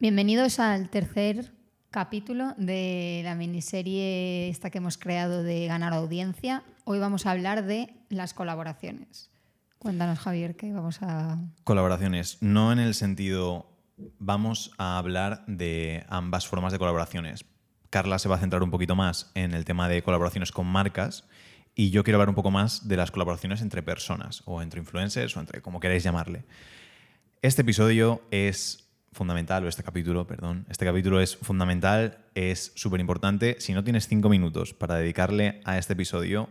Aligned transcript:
Bienvenidos 0.00 0.60
al 0.60 0.90
tercer 0.90 1.50
capítulo 1.90 2.54
de 2.56 3.22
la 3.24 3.34
miniserie 3.34 4.48
esta 4.48 4.70
que 4.70 4.78
hemos 4.78 4.96
creado 4.96 5.42
de 5.42 5.66
ganar 5.66 5.92
audiencia. 5.92 6.62
Hoy 6.84 7.00
vamos 7.00 7.26
a 7.26 7.32
hablar 7.32 7.66
de 7.66 7.92
las 8.08 8.32
colaboraciones. 8.32 9.32
Cuéntanos, 9.80 10.20
Javier, 10.20 10.54
que 10.54 10.72
vamos 10.72 11.02
a... 11.02 11.40
Colaboraciones, 11.64 12.38
no 12.40 12.70
en 12.70 12.78
el 12.78 12.94
sentido... 12.94 13.66
Vamos 14.20 14.70
a 14.78 14.98
hablar 14.98 15.44
de 15.48 16.04
ambas 16.08 16.46
formas 16.46 16.72
de 16.72 16.78
colaboraciones. 16.78 17.44
Carla 17.90 18.20
se 18.20 18.28
va 18.28 18.36
a 18.36 18.40
centrar 18.40 18.62
un 18.62 18.70
poquito 18.70 18.94
más 18.94 19.32
en 19.34 19.52
el 19.52 19.64
tema 19.64 19.88
de 19.88 20.04
colaboraciones 20.04 20.52
con 20.52 20.68
marcas 20.68 21.24
y 21.74 21.90
yo 21.90 22.04
quiero 22.04 22.18
hablar 22.18 22.28
un 22.28 22.36
poco 22.36 22.52
más 22.52 22.86
de 22.86 22.96
las 22.96 23.10
colaboraciones 23.10 23.62
entre 23.62 23.82
personas 23.82 24.44
o 24.44 24.62
entre 24.62 24.78
influencers 24.78 25.36
o 25.36 25.40
entre 25.40 25.60
como 25.60 25.80
queráis 25.80 26.04
llamarle. 26.04 26.44
Este 27.42 27.62
episodio 27.62 28.22
es 28.30 28.87
fundamental, 29.18 29.64
o 29.64 29.68
este 29.68 29.82
capítulo, 29.82 30.26
perdón, 30.26 30.64
este 30.70 30.86
capítulo 30.86 31.20
es 31.20 31.36
fundamental, 31.36 32.18
es 32.34 32.72
súper 32.76 33.00
importante. 33.00 33.56
Si 33.58 33.74
no 33.74 33.82
tienes 33.82 34.06
cinco 34.06 34.28
minutos 34.28 34.74
para 34.74 34.94
dedicarle 34.94 35.60
a 35.64 35.76
este 35.76 35.94
episodio, 35.94 36.48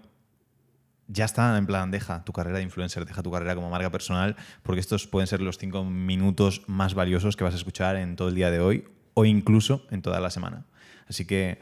ya 1.08 1.24
está, 1.24 1.58
en 1.58 1.66
plan, 1.66 1.90
deja 1.90 2.26
tu 2.26 2.34
carrera 2.34 2.58
de 2.58 2.64
influencer, 2.64 3.06
deja 3.06 3.24
tu 3.24 3.32
carrera 3.32 3.56
como 3.56 3.70
marca 3.70 3.90
personal, 3.90 4.36
porque 4.64 4.82
estos 4.82 5.08
pueden 5.08 5.28
ser 5.28 5.42
los 5.42 5.58
cinco 5.58 5.86
minutos 5.86 6.64
más 6.68 6.94
valiosos 6.94 7.38
que 7.38 7.46
vas 7.46 7.54
a 7.54 7.58
escuchar 7.58 7.96
en 7.96 8.18
todo 8.18 8.28
el 8.28 8.36
día 8.36 8.52
de 8.52 8.60
hoy 8.60 8.84
o 9.14 9.24
incluso 9.24 9.88
en 9.90 10.02
toda 10.02 10.20
la 10.20 10.30
semana. 10.30 10.66
Así 11.08 11.26
que 11.26 11.60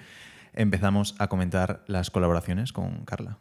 empezamos 0.53 1.15
a 1.19 1.27
comentar 1.27 1.83
las 1.85 2.09
colaboraciones 2.09 2.73
con 2.73 3.05
Carla. 3.05 3.37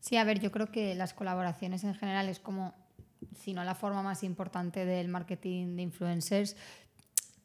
Sí, 0.00 0.16
a 0.16 0.24
ver, 0.24 0.40
yo 0.40 0.50
creo 0.50 0.72
que 0.72 0.96
las 0.96 1.14
colaboraciones 1.14 1.84
en 1.84 1.94
general 1.94 2.28
es 2.28 2.40
como 2.40 2.74
si 3.38 3.52
no 3.54 3.64
la 3.64 3.74
forma 3.74 4.02
más 4.02 4.22
importante 4.22 4.84
del 4.84 5.08
marketing 5.08 5.76
de 5.76 5.82
influencers, 5.82 6.56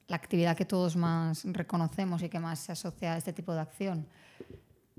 la 0.07 0.15
actividad 0.15 0.55
que 0.55 0.65
todos 0.65 0.95
más 0.95 1.43
reconocemos 1.45 2.21
y 2.23 2.29
que 2.29 2.39
más 2.39 2.59
se 2.59 2.71
asocia 2.71 3.13
a 3.13 3.17
este 3.17 3.33
tipo 3.33 3.53
de 3.53 3.59
acción. 3.59 4.07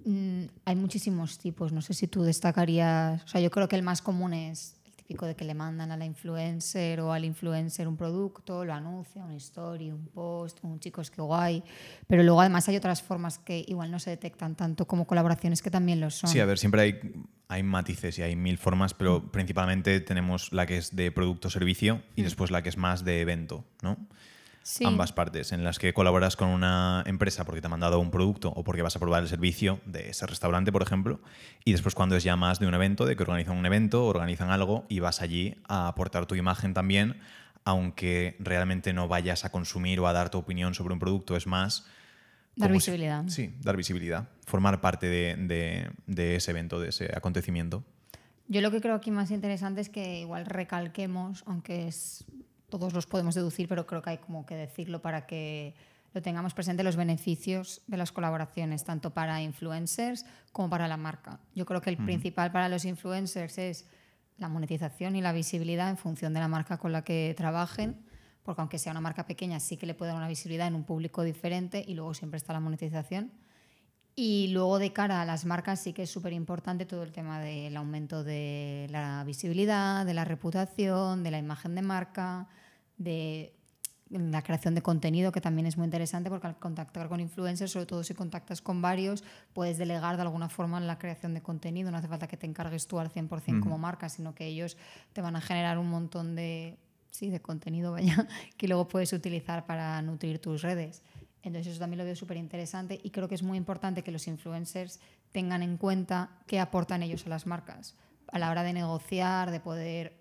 Mm, 0.04 0.44
hay 0.64 0.76
muchísimos 0.76 1.38
tipos, 1.38 1.72
no 1.72 1.82
sé 1.82 1.94
si 1.94 2.06
tú 2.06 2.22
destacarías, 2.22 3.22
o 3.24 3.28
sea, 3.28 3.40
yo 3.40 3.50
creo 3.50 3.68
que 3.68 3.76
el 3.76 3.82
más 3.82 4.00
común 4.00 4.32
es 4.32 4.76
el 4.84 4.94
típico 4.94 5.26
de 5.26 5.34
que 5.34 5.44
le 5.44 5.54
mandan 5.54 5.90
a 5.90 5.96
la 5.96 6.04
influencer 6.04 7.00
o 7.00 7.12
al 7.12 7.24
influencer 7.24 7.88
un 7.88 7.96
producto, 7.96 8.64
lo 8.64 8.74
anuncia, 8.74 9.24
una 9.24 9.34
story, 9.36 9.90
un 9.90 10.06
post, 10.06 10.58
un 10.62 10.78
chico 10.78 11.00
es 11.00 11.10
que 11.10 11.20
guay, 11.20 11.64
pero 12.06 12.22
luego 12.22 12.40
además 12.40 12.68
hay 12.68 12.76
otras 12.76 13.02
formas 13.02 13.38
que 13.38 13.64
igual 13.66 13.90
no 13.90 13.98
se 13.98 14.10
detectan 14.10 14.54
tanto 14.54 14.86
como 14.86 15.06
colaboraciones 15.06 15.62
que 15.62 15.70
también 15.70 16.00
lo 16.00 16.10
son. 16.10 16.30
Sí, 16.30 16.38
a 16.38 16.46
ver, 16.46 16.58
siempre 16.58 16.82
hay 16.82 17.00
hay 17.48 17.62
matices 17.62 18.18
y 18.18 18.22
hay 18.22 18.36
mil 18.36 18.58
formas, 18.58 18.94
pero 18.94 19.20
mm. 19.20 19.30
principalmente 19.30 20.00
tenemos 20.00 20.52
la 20.52 20.66
que 20.66 20.76
es 20.76 20.94
de 20.94 21.10
producto-servicio 21.10 22.02
y 22.14 22.20
mm. 22.20 22.24
después 22.24 22.50
la 22.50 22.62
que 22.62 22.68
es 22.68 22.76
más 22.76 23.04
de 23.04 23.20
evento, 23.20 23.64
¿no? 23.82 23.96
Sí. 24.62 24.84
Ambas 24.84 25.12
partes, 25.12 25.52
en 25.52 25.64
las 25.64 25.78
que 25.78 25.94
colaboras 25.94 26.36
con 26.36 26.48
una 26.48 27.02
empresa 27.06 27.44
porque 27.44 27.62
te 27.62 27.68
ha 27.68 27.70
mandado 27.70 28.00
un 28.00 28.10
producto 28.10 28.50
o 28.50 28.64
porque 28.64 28.82
vas 28.82 28.94
a 28.96 28.98
probar 28.98 29.22
el 29.22 29.28
servicio 29.30 29.80
de 29.86 30.10
ese 30.10 30.26
restaurante, 30.26 30.70
por 30.72 30.82
ejemplo, 30.82 31.20
y 31.64 31.72
después 31.72 31.94
cuando 31.94 32.16
es 32.16 32.22
ya 32.22 32.36
más 32.36 32.58
de 32.58 32.66
un 32.66 32.74
evento, 32.74 33.06
de 33.06 33.16
que 33.16 33.22
organizan 33.22 33.56
un 33.56 33.64
evento, 33.64 34.04
organizan 34.04 34.50
algo 34.50 34.84
y 34.90 35.00
vas 35.00 35.22
allí 35.22 35.56
a 35.68 35.88
aportar 35.88 36.26
tu 36.26 36.34
imagen 36.34 36.74
también, 36.74 37.18
aunque 37.64 38.36
realmente 38.40 38.92
no 38.92 39.08
vayas 39.08 39.46
a 39.46 39.50
consumir 39.50 40.00
o 40.00 40.06
a 40.06 40.12
dar 40.12 40.28
tu 40.28 40.36
opinión 40.36 40.74
sobre 40.74 40.92
un 40.92 41.00
producto, 41.00 41.34
es 41.34 41.46
más 41.46 41.86
Dar 42.58 42.72
visibilidad. 42.72 43.24
sí, 43.28 43.54
dar 43.62 43.76
visibilidad, 43.76 44.28
formar 44.44 44.80
parte 44.80 45.06
de, 45.06 46.36
ese 46.36 46.50
evento, 46.50 46.80
de 46.80 46.88
ese 46.88 47.10
acontecimiento. 47.14 47.84
Yo 48.48 48.60
lo 48.60 48.70
que 48.70 48.80
creo 48.80 48.94
aquí 48.94 49.10
más 49.10 49.30
interesante 49.30 49.80
es 49.80 49.88
que 49.88 50.20
igual 50.20 50.46
recalquemos, 50.46 51.44
aunque 51.46 51.86
es, 51.86 52.24
todos 52.68 52.92
los 52.92 53.06
podemos 53.06 53.34
deducir, 53.34 53.68
pero 53.68 53.86
creo 53.86 54.02
que 54.02 54.10
hay 54.10 54.18
como 54.18 54.44
que 54.44 54.56
decirlo 54.56 55.00
para 55.00 55.26
que 55.26 55.74
lo 56.14 56.22
tengamos 56.22 56.54
presente 56.54 56.82
los 56.82 56.96
beneficios 56.96 57.82
de 57.86 57.96
las 57.96 58.10
colaboraciones, 58.10 58.84
tanto 58.84 59.10
para 59.10 59.40
influencers 59.42 60.24
como 60.52 60.70
para 60.70 60.88
la 60.88 60.96
marca. 60.96 61.38
Yo 61.54 61.66
creo 61.66 61.80
que 61.80 61.90
el 61.90 61.98
principal 61.98 62.50
para 62.50 62.68
los 62.68 62.84
influencers 62.84 63.58
es 63.58 63.86
la 64.38 64.48
monetización 64.48 65.14
y 65.14 65.20
la 65.20 65.32
visibilidad 65.32 65.90
en 65.90 65.96
función 65.96 66.32
de 66.32 66.40
la 66.40 66.48
marca 66.48 66.78
con 66.78 66.92
la 66.92 67.02
que 67.02 67.34
trabajen 67.36 68.07
porque 68.48 68.62
aunque 68.62 68.78
sea 68.78 68.92
una 68.92 69.02
marca 69.02 69.26
pequeña, 69.26 69.60
sí 69.60 69.76
que 69.76 69.84
le 69.84 69.92
puede 69.92 70.10
dar 70.10 70.16
una 70.16 70.26
visibilidad 70.26 70.66
en 70.68 70.74
un 70.74 70.84
público 70.84 71.22
diferente 71.22 71.84
y 71.86 71.92
luego 71.92 72.14
siempre 72.14 72.38
está 72.38 72.54
la 72.54 72.60
monetización. 72.60 73.30
Y 74.16 74.48
luego 74.52 74.78
de 74.78 74.90
cara 74.90 75.20
a 75.20 75.26
las 75.26 75.44
marcas 75.44 75.80
sí 75.80 75.92
que 75.92 76.04
es 76.04 76.10
súper 76.10 76.32
importante 76.32 76.86
todo 76.86 77.02
el 77.02 77.12
tema 77.12 77.40
del 77.40 77.76
aumento 77.76 78.24
de 78.24 78.86
la 78.88 79.22
visibilidad, 79.24 80.06
de 80.06 80.14
la 80.14 80.24
reputación, 80.24 81.24
de 81.24 81.30
la 81.30 81.36
imagen 81.36 81.74
de 81.74 81.82
marca, 81.82 82.48
de 82.96 83.52
la 84.08 84.40
creación 84.40 84.74
de 84.74 84.80
contenido, 84.80 85.30
que 85.30 85.42
también 85.42 85.66
es 85.66 85.76
muy 85.76 85.84
interesante 85.84 86.30
porque 86.30 86.46
al 86.46 86.58
contactar 86.58 87.10
con 87.10 87.20
influencers, 87.20 87.72
sobre 87.72 87.84
todo 87.84 88.02
si 88.02 88.14
contactas 88.14 88.62
con 88.62 88.80
varios, 88.80 89.24
puedes 89.52 89.76
delegar 89.76 90.16
de 90.16 90.22
alguna 90.22 90.48
forma 90.48 90.80
la 90.80 90.98
creación 90.98 91.34
de 91.34 91.42
contenido. 91.42 91.90
No 91.90 91.98
hace 91.98 92.08
falta 92.08 92.28
que 92.28 92.38
te 92.38 92.46
encargues 92.46 92.86
tú 92.86 92.98
al 92.98 93.10
100% 93.10 93.60
como 93.60 93.76
marca, 93.76 94.08
sino 94.08 94.34
que 94.34 94.46
ellos 94.46 94.78
te 95.12 95.20
van 95.20 95.36
a 95.36 95.42
generar 95.42 95.76
un 95.76 95.90
montón 95.90 96.34
de 96.34 96.78
sí, 97.18 97.30
de 97.30 97.40
contenido, 97.40 97.92
vaya, 97.98 98.26
que 98.56 98.68
luego 98.68 98.86
puedes 98.88 99.12
utilizar 99.12 99.66
para 99.66 100.00
nutrir 100.02 100.38
tus 100.38 100.62
redes. 100.62 101.02
Entonces 101.42 101.72
eso 101.72 101.80
también 101.80 101.98
lo 101.98 102.04
veo 102.04 102.16
súper 102.16 102.36
interesante 102.36 103.00
y 103.02 103.10
creo 103.10 103.28
que 103.28 103.34
es 103.34 103.42
muy 103.42 103.56
importante 103.56 104.02
que 104.02 104.10
los 104.10 104.26
influencers 104.26 105.00
tengan 105.32 105.62
en 105.62 105.76
cuenta 105.76 106.30
qué 106.46 106.58
aportan 106.58 107.02
ellos 107.02 107.26
a 107.26 107.28
las 107.28 107.46
marcas 107.46 107.96
a 108.32 108.38
la 108.38 108.50
hora 108.50 108.62
de 108.62 108.72
negociar, 108.72 109.50
de 109.50 109.60
poder, 109.60 110.20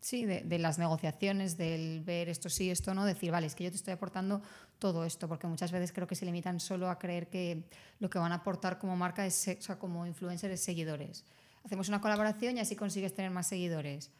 sí, 0.00 0.24
de, 0.24 0.58
las 0.58 0.78
negociaciones, 0.78 1.56
del 1.56 2.00
ver 2.00 2.28
esto 2.28 2.48
sí, 2.48 2.70
esto 2.70 2.94
no, 2.94 3.04
decir, 3.04 3.30
vale, 3.30 3.46
es 3.46 3.54
que 3.54 3.64
yo 3.64 3.70
te 3.70 3.76
estoy 3.76 3.92
aportando 3.92 4.40
todo 4.78 5.04
esto, 5.04 5.28
porque 5.28 5.46
muchas 5.46 5.72
veces 5.72 5.92
creo 5.92 6.06
que 6.06 6.14
se 6.14 6.24
limitan 6.24 6.60
solo 6.60 6.88
a 6.88 6.98
creer 6.98 7.28
que 7.28 7.64
lo 7.98 8.08
que 8.08 8.18
van 8.18 8.32
a 8.32 8.36
aportar 8.36 8.78
como 8.78 8.96
marca 8.96 9.26
es, 9.26 9.48
o 9.48 9.62
sea, 9.62 9.78
como 9.78 10.06
influencer 10.06 10.50
es 10.50 10.62
seguidores. 10.62 11.24
Hacemos 11.64 11.88
una 11.88 12.00
colaboración 12.00 12.56
y 12.56 12.60
así 12.60 12.76
consigues 12.76 13.14
tener 13.14 13.30
más 13.30 13.48
seguidores 13.48 14.10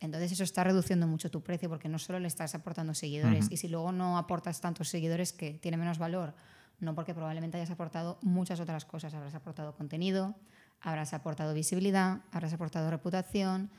entonces 0.00 0.32
eso 0.32 0.44
está 0.44 0.64
reduciendo 0.64 1.06
mucho 1.06 1.30
tu 1.30 1.42
precio 1.42 1.68
porque 1.68 1.88
no 1.88 1.98
solo 1.98 2.20
le 2.20 2.28
estás 2.28 2.54
aportando 2.54 2.94
seguidores. 2.94 3.48
Y 3.50 3.56
si 3.56 3.68
luego 3.68 3.90
no 3.92 4.16
aportas 4.16 4.60
tantos 4.60 4.88
seguidores 4.88 5.32
que 5.32 5.54
tiene 5.54 5.76
menos 5.76 5.98
valor, 5.98 6.34
no 6.78 6.94
porque 6.94 7.14
probablemente 7.14 7.56
hayas 7.56 7.70
aportado 7.70 8.18
muchas 8.22 8.60
otras 8.60 8.84
cosas, 8.84 9.12
habrás 9.14 9.34
aportado 9.34 9.74
contenido, 9.74 10.36
habrás 10.80 11.14
aportado 11.14 11.52
visibilidad, 11.52 12.20
habrás 12.30 12.52
aportado 12.52 12.90
reputación, 12.90 13.70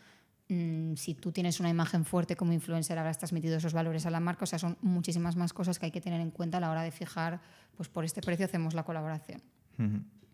mm, 0.50 0.96
si 0.96 1.14
tú 1.14 1.32
tienes 1.32 1.62
una 1.62 1.70
imagen 1.70 2.04
fuerte 2.04 2.36
como 2.36 2.52
influencer 2.52 2.98
habrás 2.98 3.18
transmitido 3.18 3.56
esos 3.56 3.72
valores 3.72 4.06
a 4.06 4.10
la 4.10 4.20
marca, 4.20 4.44
o 4.44 4.48
sea, 4.48 4.60
son 4.60 4.78
muchísimas 4.82 5.38
más 5.38 5.54
cosas 5.54 5.80
que 5.80 5.86
hay 5.86 5.92
que 5.92 6.02
tener 6.02 6.20
en 6.20 6.32
cuenta 6.32 6.58
a 6.58 6.60
la 6.60 6.70
hora 6.70 6.82
de 6.82 6.92
fijar, 6.92 7.40
pues 7.78 7.88
por 7.88 8.04
este 8.04 8.22
precio 8.22 8.46
hacemos 8.46 8.74
la 8.74 8.84
colaboración. 8.84 9.42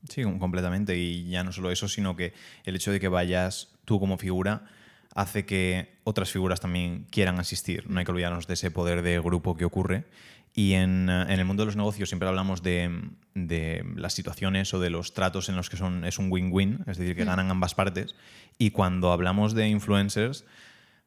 Sí, 0.10 0.24
completamente. 0.24 0.98
Y 0.98 1.30
ya 1.30 1.44
no 1.44 1.52
solo 1.52 1.72
eso, 1.72 1.88
sino 1.88 2.16
que 2.16 2.34
el 2.64 2.76
hecho 2.76 2.92
de 2.92 3.00
que 3.00 3.08
vayas 3.08 3.76
tú 3.86 4.00
como 4.00 4.18
figura 4.18 4.66
hace 5.16 5.46
que 5.46 5.98
otras 6.04 6.30
figuras 6.30 6.60
también 6.60 7.08
quieran 7.10 7.40
asistir. 7.40 7.90
No 7.90 7.98
hay 7.98 8.06
que 8.06 8.12
olvidarnos 8.12 8.48
de 8.48 8.54
ese 8.54 8.70
poder 8.70 9.02
de 9.02 9.20
grupo 9.20 9.56
que 9.58 9.66
ocurre. 9.66 10.06
Y 10.54 10.74
en, 10.74 11.10
eh, 11.10 11.26
el 11.30 11.46
mundo 11.46 11.64
de 11.64 11.68
los 11.68 11.76
negocios 11.76 12.10
siempre 12.10 12.28
hablamos 12.28 12.62
de, 12.62 13.12
las 13.96 14.14
situaciones 14.14 14.74
o 14.74 14.80
de 14.80 14.90
los 14.90 15.14
tratos 15.14 15.50
en 15.50 15.56
los 15.56 15.70
que 15.70 15.78
son, 15.78 16.06
es 16.06 16.20
un 16.20 16.32
win-win, 16.32 16.84
es 16.88 16.98
decir, 16.98 17.16
que 17.16 17.24
mm. 17.24 17.28
ganan 17.28 17.50
ambas 17.50 17.76
partes. 17.76 18.16
Y 18.58 18.72
cuando 18.72 19.12
hablamos 19.12 19.54
de 19.54 19.68
influencers, 19.68 20.46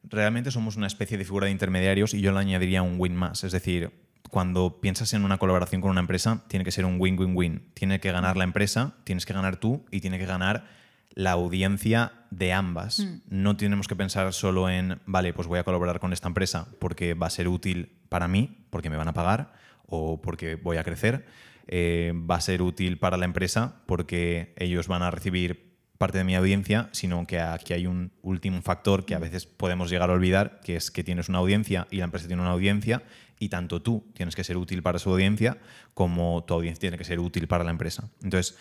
realmente 0.03 0.51
somos 0.51 0.75
una 0.75 0.87
especie 0.87 1.17
de 1.17 1.23
figura 1.23 1.45
de 1.45 1.51
intermediarios 1.51 2.13
y 2.13 2.21
yo 2.21 2.31
le 2.31 2.39
añadiría 2.39 2.81
un 2.81 2.95
win 2.99 3.15
más. 3.15 3.43
Es 3.43 3.51
decir, 3.51 3.91
cuando 4.29 4.81
piensas 4.81 5.13
en 5.13 5.23
una 5.23 5.37
colaboración 5.37 5.81
con 5.81 5.91
una 5.91 6.01
empresa, 6.01 6.43
tiene 6.47 6.65
que 6.65 6.71
ser 6.71 6.85
un 6.85 6.99
win-win-win. 6.99 7.69
Tiene 7.75 7.99
que 7.99 8.11
ganar 8.11 8.37
la 8.37 8.43
empresa, 8.43 8.95
tienes 9.03 9.25
que 9.25 9.33
ganar 9.33 9.57
tú 9.57 9.85
y 9.91 10.01
tiene 10.01 10.17
que 10.17 10.25
ganar 10.25 10.78
la 11.19 11.31
audiencia 11.31 12.13
de 12.31 12.53
ambas. 12.53 12.99
Mm. 12.99 13.19
No 13.27 13.57
tenemos 13.57 13.89
que 13.89 13.95
pensar 13.97 14.31
solo 14.31 14.69
en, 14.69 15.01
vale, 15.05 15.33
pues 15.33 15.49
voy 15.49 15.59
a 15.59 15.65
colaborar 15.65 15.99
con 15.99 16.13
esta 16.13 16.29
empresa 16.29 16.69
porque 16.79 17.13
va 17.13 17.27
a 17.27 17.29
ser 17.29 17.49
útil 17.49 17.91
para 18.07 18.29
mí, 18.29 18.63
porque 18.69 18.89
me 18.89 18.95
van 18.95 19.09
a 19.09 19.13
pagar 19.13 19.51
o 19.85 20.21
porque 20.21 20.55
voy 20.55 20.77
a 20.77 20.83
crecer. 20.85 21.25
Eh, 21.67 22.13
va 22.15 22.35
a 22.35 22.41
ser 22.41 22.61
útil 22.61 22.99
para 22.99 23.17
la 23.17 23.25
empresa 23.25 23.81
porque 23.85 24.53
ellos 24.55 24.87
van 24.87 25.03
a 25.03 25.11
recibir 25.11 25.75
parte 25.97 26.19
de 26.19 26.23
mi 26.23 26.35
audiencia, 26.35 26.87
sino 26.93 27.27
que 27.27 27.41
aquí 27.41 27.73
hay 27.73 27.85
un 27.85 28.13
último 28.21 28.61
factor 28.61 29.03
que 29.03 29.13
a 29.13 29.19
mm. 29.19 29.21
veces 29.21 29.45
podemos 29.45 29.89
llegar 29.89 30.09
a 30.09 30.13
olvidar, 30.13 30.61
que 30.63 30.77
es 30.77 30.89
que 30.89 31.03
tienes 31.03 31.27
una 31.27 31.39
audiencia 31.39 31.85
y 31.91 31.97
la 31.97 32.05
empresa 32.05 32.27
tiene 32.27 32.43
una 32.43 32.51
audiencia 32.51 33.03
y 33.39 33.49
tanto 33.49 33.81
tú 33.81 34.05
tienes 34.13 34.37
que 34.37 34.45
ser 34.45 34.55
útil 34.55 34.81
para 34.81 34.99
su 34.99 35.09
audiencia 35.09 35.57
como 35.93 36.45
tu 36.45 36.53
audiencia 36.53 36.79
tiene 36.79 36.97
que 36.97 37.03
ser 37.03 37.19
útil 37.19 37.49
para 37.49 37.65
la 37.65 37.71
empresa. 37.71 38.09
Entonces, 38.23 38.57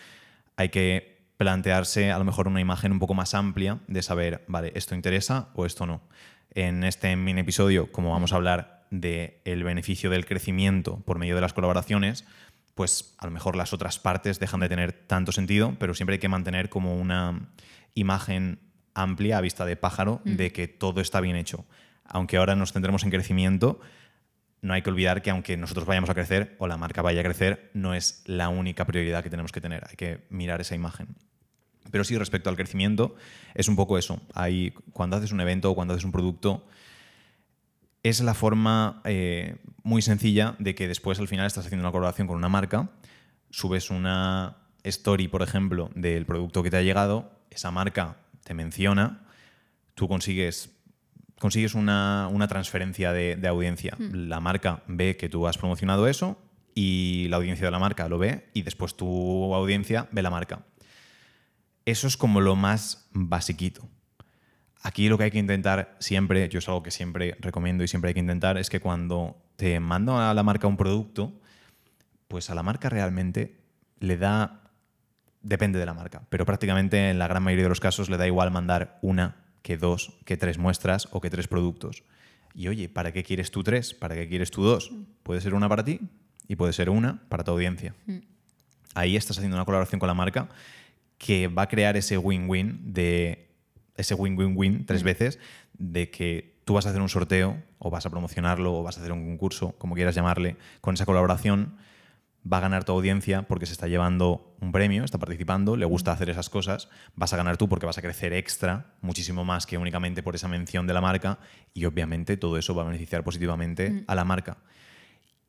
hay 0.56 0.70
que 0.70 1.17
plantearse 1.38 2.10
a 2.10 2.18
lo 2.18 2.24
mejor 2.24 2.48
una 2.48 2.60
imagen 2.60 2.92
un 2.92 2.98
poco 2.98 3.14
más 3.14 3.32
amplia 3.32 3.78
de 3.86 4.02
saber, 4.02 4.44
vale, 4.48 4.72
esto 4.74 4.94
interesa 4.94 5.48
o 5.54 5.64
esto 5.64 5.86
no. 5.86 6.02
En 6.50 6.84
este 6.84 7.14
mini 7.16 7.40
episodio, 7.40 7.90
como 7.92 8.10
vamos 8.10 8.32
a 8.32 8.36
hablar 8.36 8.86
del 8.90 9.34
el 9.44 9.64
beneficio 9.64 10.10
del 10.10 10.26
crecimiento 10.26 11.00
por 11.06 11.18
medio 11.18 11.36
de 11.36 11.40
las 11.40 11.52
colaboraciones, 11.52 12.24
pues 12.74 13.14
a 13.18 13.26
lo 13.26 13.32
mejor 13.32 13.54
las 13.54 13.72
otras 13.72 13.98
partes 13.98 14.40
dejan 14.40 14.60
de 14.60 14.68
tener 14.68 14.92
tanto 14.92 15.30
sentido, 15.30 15.76
pero 15.78 15.94
siempre 15.94 16.14
hay 16.14 16.20
que 16.20 16.28
mantener 16.28 16.68
como 16.68 16.96
una 16.96 17.48
imagen 17.94 18.58
amplia 18.94 19.38
a 19.38 19.40
vista 19.40 19.64
de 19.64 19.76
pájaro 19.76 20.20
de 20.24 20.52
que 20.52 20.66
todo 20.66 21.00
está 21.00 21.20
bien 21.20 21.36
hecho. 21.36 21.66
Aunque 22.04 22.36
ahora 22.36 22.56
nos 22.56 22.72
centremos 22.72 23.04
en 23.04 23.10
crecimiento, 23.10 23.80
no 24.60 24.74
hay 24.74 24.82
que 24.82 24.90
olvidar 24.90 25.22
que 25.22 25.30
aunque 25.30 25.56
nosotros 25.56 25.86
vayamos 25.86 26.10
a 26.10 26.14
crecer 26.14 26.56
o 26.58 26.66
la 26.66 26.76
marca 26.76 27.02
vaya 27.02 27.20
a 27.20 27.24
crecer, 27.24 27.70
no 27.74 27.94
es 27.94 28.22
la 28.26 28.48
única 28.48 28.84
prioridad 28.86 29.22
que 29.22 29.30
tenemos 29.30 29.52
que 29.52 29.60
tener. 29.60 29.84
Hay 29.88 29.96
que 29.96 30.26
mirar 30.30 30.60
esa 30.60 30.74
imagen. 30.74 31.08
Pero 31.90 32.04
sí, 32.04 32.16
respecto 32.16 32.50
al 32.50 32.56
crecimiento, 32.56 33.14
es 33.54 33.68
un 33.68 33.76
poco 33.76 33.98
eso. 33.98 34.20
Hay, 34.34 34.72
cuando 34.92 35.16
haces 35.16 35.32
un 35.32 35.40
evento 35.40 35.70
o 35.70 35.74
cuando 35.74 35.94
haces 35.94 36.04
un 36.04 36.12
producto, 36.12 36.64
es 38.02 38.20
la 38.20 38.34
forma 38.34 39.00
eh, 39.04 39.56
muy 39.82 40.02
sencilla 40.02 40.54
de 40.58 40.74
que 40.74 40.88
después 40.88 41.18
al 41.18 41.28
final 41.28 41.46
estás 41.46 41.66
haciendo 41.66 41.84
una 41.84 41.92
colaboración 41.92 42.26
con 42.26 42.36
una 42.36 42.48
marca, 42.48 42.90
subes 43.50 43.90
una 43.90 44.56
story, 44.84 45.28
por 45.28 45.42
ejemplo, 45.42 45.90
del 45.94 46.26
producto 46.26 46.62
que 46.62 46.70
te 46.70 46.76
ha 46.76 46.82
llegado, 46.82 47.30
esa 47.50 47.70
marca 47.70 48.16
te 48.44 48.54
menciona, 48.54 49.22
tú 49.94 50.08
consigues, 50.08 50.70
consigues 51.38 51.74
una, 51.74 52.28
transferencia 52.48 53.12
de, 53.12 53.48
audiencia. 53.48 53.94
Hmm. 53.98 54.28
La 54.28 54.40
marca 54.40 54.82
ve 54.86 55.16
que 55.16 55.28
tú 55.28 55.46
has 55.46 55.58
promocionado 55.58 56.06
eso 56.06 56.38
y 56.74 57.26
la 57.28 57.36
audiencia 57.36 57.66
de 57.66 57.70
la 57.70 57.78
marca 57.78 58.08
lo 58.08 58.18
ve 58.18 58.48
y 58.54 58.62
después 58.62 58.96
tu 58.96 59.54
audiencia 59.54 60.08
ve 60.12 60.22
la 60.22 60.30
marca. 60.30 60.64
Eso 61.88 62.06
es 62.06 62.18
como 62.18 62.42
lo 62.42 62.54
más 62.54 63.08
basiquito. 63.12 63.88
Aquí 64.82 65.08
lo 65.08 65.16
que 65.16 65.24
hay 65.24 65.30
que 65.30 65.38
intentar 65.38 65.96
siempre, 66.00 66.46
yo 66.50 66.58
es 66.58 66.68
algo 66.68 66.82
que 66.82 66.90
siempre 66.90 67.34
recomiendo 67.40 67.82
y 67.82 67.88
siempre 67.88 68.08
hay 68.08 68.14
que 68.14 68.20
intentar, 68.20 68.58
es 68.58 68.68
que 68.68 68.78
cuando 68.78 69.42
te 69.56 69.80
mando 69.80 70.18
a 70.18 70.34
la 70.34 70.42
marca 70.42 70.66
un 70.66 70.76
producto, 70.76 71.40
pues 72.28 72.50
a 72.50 72.54
la 72.54 72.62
marca 72.62 72.90
realmente 72.90 73.56
le 74.00 74.18
da, 74.18 74.70
depende 75.40 75.78
de 75.78 75.86
la 75.86 75.94
marca, 75.94 76.24
pero 76.28 76.44
prácticamente 76.44 77.08
en 77.08 77.18
la 77.18 77.26
gran 77.26 77.42
mayoría 77.42 77.64
de 77.64 77.70
los 77.70 77.80
casos 77.80 78.10
le 78.10 78.18
da 78.18 78.26
igual 78.26 78.50
mandar 78.50 78.98
una 79.00 79.36
que 79.62 79.78
dos, 79.78 80.12
que 80.26 80.36
tres 80.36 80.58
muestras 80.58 81.08
o 81.12 81.22
que 81.22 81.30
tres 81.30 81.48
productos. 81.48 82.02
Y 82.52 82.68
oye, 82.68 82.90
¿para 82.90 83.12
qué 83.12 83.22
quieres 83.22 83.50
tú 83.50 83.62
tres? 83.62 83.94
¿Para 83.94 84.14
qué 84.14 84.28
quieres 84.28 84.50
tú 84.50 84.62
dos? 84.62 84.92
Puede 85.22 85.40
ser 85.40 85.54
una 85.54 85.70
para 85.70 85.84
ti 85.84 86.00
y 86.48 86.56
puede 86.56 86.74
ser 86.74 86.90
una 86.90 87.22
para 87.30 87.44
tu 87.44 87.52
audiencia. 87.52 87.94
Mm. 88.04 88.18
Ahí 88.94 89.16
estás 89.16 89.38
haciendo 89.38 89.56
una 89.56 89.64
colaboración 89.64 89.98
con 89.98 90.06
la 90.06 90.14
marca 90.14 90.50
que 91.18 91.48
va 91.48 91.62
a 91.62 91.68
crear 91.68 91.96
ese 91.96 92.16
win-win 92.16 92.94
de 92.94 93.48
ese 93.96 94.14
win-win-win 94.14 94.86
tres 94.86 95.02
mm. 95.02 95.06
veces 95.06 95.38
de 95.76 96.10
que 96.10 96.58
tú 96.64 96.74
vas 96.74 96.86
a 96.86 96.90
hacer 96.90 97.02
un 97.02 97.08
sorteo 97.08 97.62
o 97.78 97.90
vas 97.90 98.06
a 98.06 98.10
promocionarlo 98.10 98.78
o 98.78 98.82
vas 98.82 98.96
a 98.96 99.00
hacer 99.00 99.12
un 99.12 99.24
concurso, 99.24 99.74
como 99.78 99.94
quieras 99.94 100.14
llamarle, 100.14 100.56
con 100.80 100.94
esa 100.94 101.06
colaboración, 101.06 101.76
va 102.50 102.58
a 102.58 102.60
ganar 102.60 102.84
tu 102.84 102.92
audiencia 102.92 103.42
porque 103.42 103.66
se 103.66 103.72
está 103.72 103.88
llevando 103.88 104.54
un 104.60 104.72
premio, 104.72 105.04
está 105.04 105.18
participando, 105.18 105.76
le 105.76 105.84
gusta 105.84 106.12
hacer 106.12 106.30
esas 106.30 106.48
cosas, 106.48 106.88
vas 107.14 107.32
a 107.32 107.36
ganar 107.36 107.56
tú 107.56 107.68
porque 107.68 107.86
vas 107.86 107.98
a 107.98 108.02
crecer 108.02 108.32
extra, 108.32 108.92
muchísimo 109.00 109.44
más 109.44 109.66
que 109.66 109.78
únicamente 109.78 110.22
por 110.22 110.34
esa 110.34 110.48
mención 110.48 110.86
de 110.86 110.94
la 110.94 111.00
marca 111.00 111.38
y 111.74 111.84
obviamente 111.84 112.36
todo 112.36 112.58
eso 112.58 112.74
va 112.74 112.82
a 112.82 112.86
beneficiar 112.86 113.24
positivamente 113.24 113.90
mm. 113.90 114.04
a 114.06 114.14
la 114.14 114.24
marca. 114.24 114.58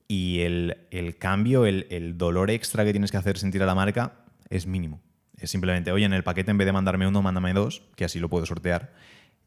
Y 0.07 0.39
el, 0.39 0.75
cambio, 1.19 1.67
el, 1.67 1.85
el 1.91 2.17
dolor 2.17 2.49
extra 2.49 2.83
que 2.83 2.91
tienes 2.91 3.11
que 3.11 3.17
hacer 3.17 3.37
sentir 3.37 3.61
a 3.61 3.67
la 3.67 3.75
marca 3.75 4.13
es 4.49 4.65
mínimo. 4.65 5.01
Es 5.39 5.51
simplemente, 5.51 5.91
oye, 5.91 6.05
en 6.05 6.13
el 6.13 6.23
paquete 6.23 6.51
en 6.51 6.57
vez 6.57 6.65
de 6.65 6.71
mandarme 6.71 7.07
uno, 7.07 7.21
mándame 7.21 7.53
dos, 7.53 7.83
que 7.95 8.05
así 8.05 8.19
lo 8.19 8.29
puedo 8.29 8.45
sortear. 8.45 8.93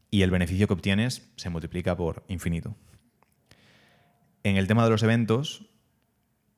Y 0.09 0.21
el 0.21 0.31
beneficio 0.31 0.67
que 0.67 0.73
obtienes 0.73 1.29
se 1.35 1.49
multiplica 1.49 1.95
por 1.95 2.23
infinito. 2.27 2.75
En 4.43 4.57
el 4.57 4.67
tema 4.67 4.83
de 4.83 4.89
los 4.89 5.03
eventos, 5.03 5.65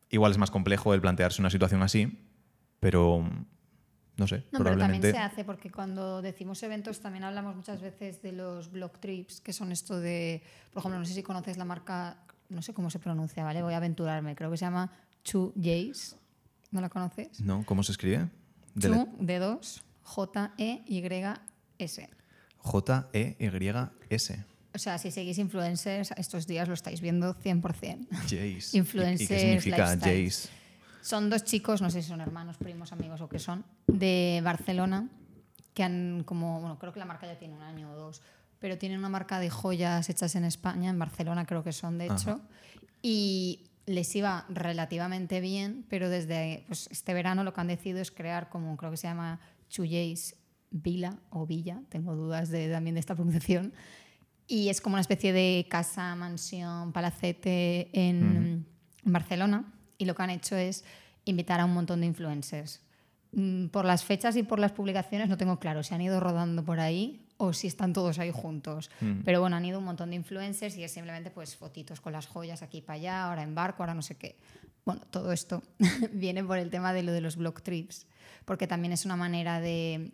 igual 0.10 0.32
es 0.32 0.38
más 0.38 0.52
complejo 0.52 0.94
el 0.94 1.02
plantearse 1.02 1.42
una 1.42 1.50
situación 1.50 1.84
así, 1.84 2.20
pero 2.80 3.30
no 4.18 4.28
sé, 4.28 4.46
no, 4.52 4.60
Pero 4.64 4.78
también 4.78 5.02
se 5.02 5.18
hace 5.18 5.44
porque 5.44 5.70
cuando 5.70 6.22
decimos 6.22 6.64
eventos 6.64 7.02
también 7.02 7.26
hablamos 7.26 7.56
muchas 7.56 7.82
veces 7.82 8.22
de 8.22 8.32
los 8.32 8.72
blog 8.72 8.98
trips, 9.00 9.42
que 9.42 9.52
son 9.52 9.72
esto 9.72 10.00
de, 10.00 10.42
por 10.72 10.80
ejemplo, 10.80 11.00
no 11.00 11.06
sé 11.06 11.14
si 11.14 11.22
conoces 11.22 11.58
la 11.58 11.66
marca, 11.66 12.18
no 12.50 12.62
sé 12.62 12.74
cómo 12.74 12.90
se 12.90 13.00
pronuncia, 13.00 13.44
¿vale? 13.44 13.62
Voy 13.62 13.74
a 13.74 13.78
aventurarme, 13.78 14.36
creo 14.36 14.50
que 14.50 14.58
se 14.58 14.66
llama 14.66 14.92
Chu 15.24 15.54
Jays. 15.62 16.16
¿No 16.72 16.82
la 16.82 16.90
conoces? 16.90 17.40
No, 17.42 17.64
¿cómo 17.66 17.84
se 17.84 17.92
escribe? 17.92 18.28
Chu, 18.80 19.08
de 19.20 19.40
dos, 19.40 19.84
J-E-Y-S. 20.04 22.10
J-E-Y-S. 22.58 24.46
O 24.74 24.78
sea, 24.78 24.98
si 24.98 25.10
seguís 25.10 25.38
influencers, 25.38 26.12
estos 26.18 26.48
días 26.48 26.68
lo 26.68 26.74
estáis 26.74 27.00
viendo 27.00 27.34
100%. 27.34 28.08
Jace. 28.24 28.74
influencers. 28.78 29.22
¿Y, 29.22 29.28
qué 29.28 29.40
significa 29.40 29.88
Jace? 29.88 30.50
Son 31.02 31.30
dos 31.30 31.44
chicos, 31.44 31.82
no 31.82 31.90
sé 31.90 32.02
si 32.02 32.10
son 32.10 32.20
hermanos, 32.20 32.58
primos, 32.58 32.92
amigos 32.92 33.22
o 33.22 33.30
qué 33.30 33.40
son, 33.40 33.64
de 33.88 34.42
Barcelona, 34.44 35.08
que 35.74 35.84
han 35.84 36.24
como, 36.26 36.60
bueno, 36.60 36.80
creo 36.80 36.92
que 36.92 37.00
la 37.00 37.06
marca 37.06 37.28
ya 37.28 37.38
tiene 37.38 37.56
un 37.56 37.62
año 37.62 37.92
o 37.92 37.96
dos, 37.96 38.22
pero 38.60 38.78
tienen 38.78 38.98
una 38.98 39.10
marca 39.10 39.40
de 39.40 39.52
joyas 39.52 40.10
hechas 40.10 40.36
en 40.36 40.46
España, 40.46 40.90
en 40.90 40.98
Barcelona 40.98 41.46
creo 41.46 41.64
que 41.64 41.72
son, 41.72 42.00
de 42.00 42.08
hecho. 42.08 42.42
Y 43.04 43.70
les 43.86 44.16
iba 44.16 44.46
relativamente 44.50 45.42
bien, 45.42 45.86
pero 45.90 46.10
desde 46.10 46.64
pues, 46.68 46.88
este 46.92 47.14
verano 47.14 47.44
lo 47.44 47.54
que 47.54 47.62
han 47.62 47.68
decidido 47.68 48.02
es 48.02 48.12
crear 48.12 48.50
como 48.50 48.76
creo 48.78 48.92
que 48.92 48.98
se 48.98 49.08
llama 49.08 49.40
Chuyéis 49.70 50.36
Vila 50.72 51.20
o 51.30 51.46
Villa, 51.46 51.82
tengo 51.90 52.16
dudas 52.16 52.50
de, 52.50 52.70
también 52.70 52.96
de 52.96 53.00
esta 53.00 53.16
pronunciación, 53.16 53.74
y 54.48 54.70
es 54.70 54.82
como 54.82 54.96
una 54.96 55.02
especie 55.02 55.34
de 55.34 55.66
casa, 55.70 56.16
mansión, 56.16 56.92
palacete 56.92 57.90
en, 57.94 58.66
Barcelona, 59.04 59.72
y 60.00 60.06
lo 60.06 60.16
que 60.16 60.24
han 60.24 60.32
hecho 60.32 60.56
es 60.56 60.84
invitar 61.26 61.60
a 61.60 61.66
un 61.66 61.74
montón 61.74 62.02
de 62.02 62.08
influencers. 62.08 62.82
Mm, 63.34 63.68
por 63.68 63.86
las 63.86 64.04
fechas 64.04 64.36
y 64.36 64.42
por 64.42 64.60
las 64.60 64.72
publicaciones 64.72 65.30
no 65.30 65.38
tengo 65.38 65.60
claro 65.60 65.84
si 65.84 65.94
han 65.94 66.02
ido 66.02 66.20
rodando 66.20 66.66
por 66.66 66.80
ahí 66.80 67.25
o 67.38 67.54
si 67.54 67.68
están 67.68 67.94
todos 67.94 68.20
ahí 68.20 68.32
juntos. 68.32 68.90
Mm. 69.02 69.22
Pero 69.24 69.42
bueno, 69.42 69.56
han 69.56 69.66
ido 69.66 69.80
un 69.80 69.86
montón 69.86 70.10
de 70.10 70.16
influencers 70.16 70.76
y 70.78 70.84
es 70.84 70.92
simplemente 70.92 71.32
pues 71.32 71.56
fotitos 71.56 72.02
con 72.02 72.14
las 72.14 72.28
joyas 72.28 72.62
aquí 72.62 72.82
para 72.82 72.96
allá, 72.96 73.26
ahora 73.26 73.44
en 73.44 73.56
barco, 73.56 73.84
ahora 73.84 73.94
no 73.94 74.02
sé 74.02 74.16
qué. 74.16 74.38
Bueno, 74.86 75.02
todo 75.10 75.32
esto 75.32 75.64
viene 76.12 76.44
por 76.44 76.58
el 76.58 76.70
tema 76.70 76.94
de 76.94 77.04
lo 77.04 77.12
de 77.12 77.22
los 77.22 77.36
blog 77.36 77.62
trips, 77.62 78.08
porque 78.46 78.68
también 78.68 78.94
es 78.94 79.06
una 79.06 79.16
manera 79.16 79.60
de, 79.60 80.12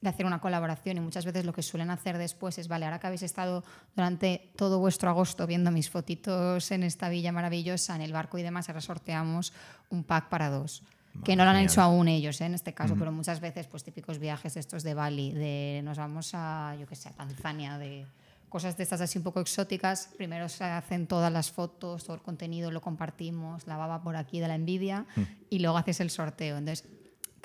de 0.00 0.08
hacer 0.08 0.24
una 0.24 0.40
colaboración 0.40 0.96
y 0.96 1.00
muchas 1.00 1.24
veces 1.24 1.44
lo 1.44 1.52
que 1.52 1.62
suelen 1.62 1.90
hacer 1.90 2.16
después 2.16 2.56
es, 2.58 2.68
vale, 2.68 2.84
ahora 2.84 3.00
que 3.00 3.08
habéis 3.08 3.22
estado 3.22 3.64
durante 3.94 4.52
todo 4.56 4.78
vuestro 4.78 5.10
agosto 5.10 5.46
viendo 5.46 5.70
mis 5.70 5.90
fotitos 5.90 6.70
en 6.70 6.84
esta 6.84 7.08
villa 7.08 7.32
maravillosa, 7.32 7.96
en 7.96 8.02
el 8.02 8.12
barco 8.12 8.38
y 8.38 8.42
demás, 8.42 8.68
ahora 8.68 8.80
sorteamos 8.80 9.52
un 9.90 10.04
pack 10.04 10.28
para 10.28 10.50
dos 10.50 10.84
que 11.24 11.36
no 11.36 11.44
lo 11.44 11.50
han 11.50 11.56
hecho 11.56 11.80
aún 11.82 12.08
ellos 12.08 12.40
¿eh? 12.40 12.46
en 12.46 12.54
este 12.54 12.72
caso, 12.72 12.96
pero 12.98 13.12
muchas 13.12 13.40
veces 13.40 13.66
pues 13.66 13.84
típicos 13.84 14.18
viajes 14.18 14.56
estos 14.56 14.82
de 14.82 14.94
Bali, 14.94 15.32
de 15.32 15.80
nos 15.84 15.98
vamos 15.98 16.30
a, 16.34 16.76
yo 16.78 16.86
qué 16.86 16.96
sé, 16.96 17.08
a 17.08 17.12
Tanzania, 17.12 17.78
de 17.78 18.06
cosas 18.48 18.76
de 18.76 18.82
estas 18.82 19.00
así 19.00 19.18
un 19.18 19.24
poco 19.24 19.40
exóticas. 19.40 20.10
Primero 20.16 20.48
se 20.48 20.64
hacen 20.64 21.06
todas 21.06 21.32
las 21.32 21.50
fotos, 21.50 22.04
todo 22.04 22.16
el 22.16 22.22
contenido 22.22 22.70
lo 22.70 22.80
compartimos, 22.80 23.66
la 23.66 23.76
baba 23.76 24.02
por 24.02 24.16
aquí 24.16 24.40
de 24.40 24.48
la 24.48 24.54
envidia 24.54 25.06
y 25.48 25.58
luego 25.58 25.78
haces 25.78 26.00
el 26.00 26.10
sorteo. 26.10 26.56
Entonces 26.56 26.88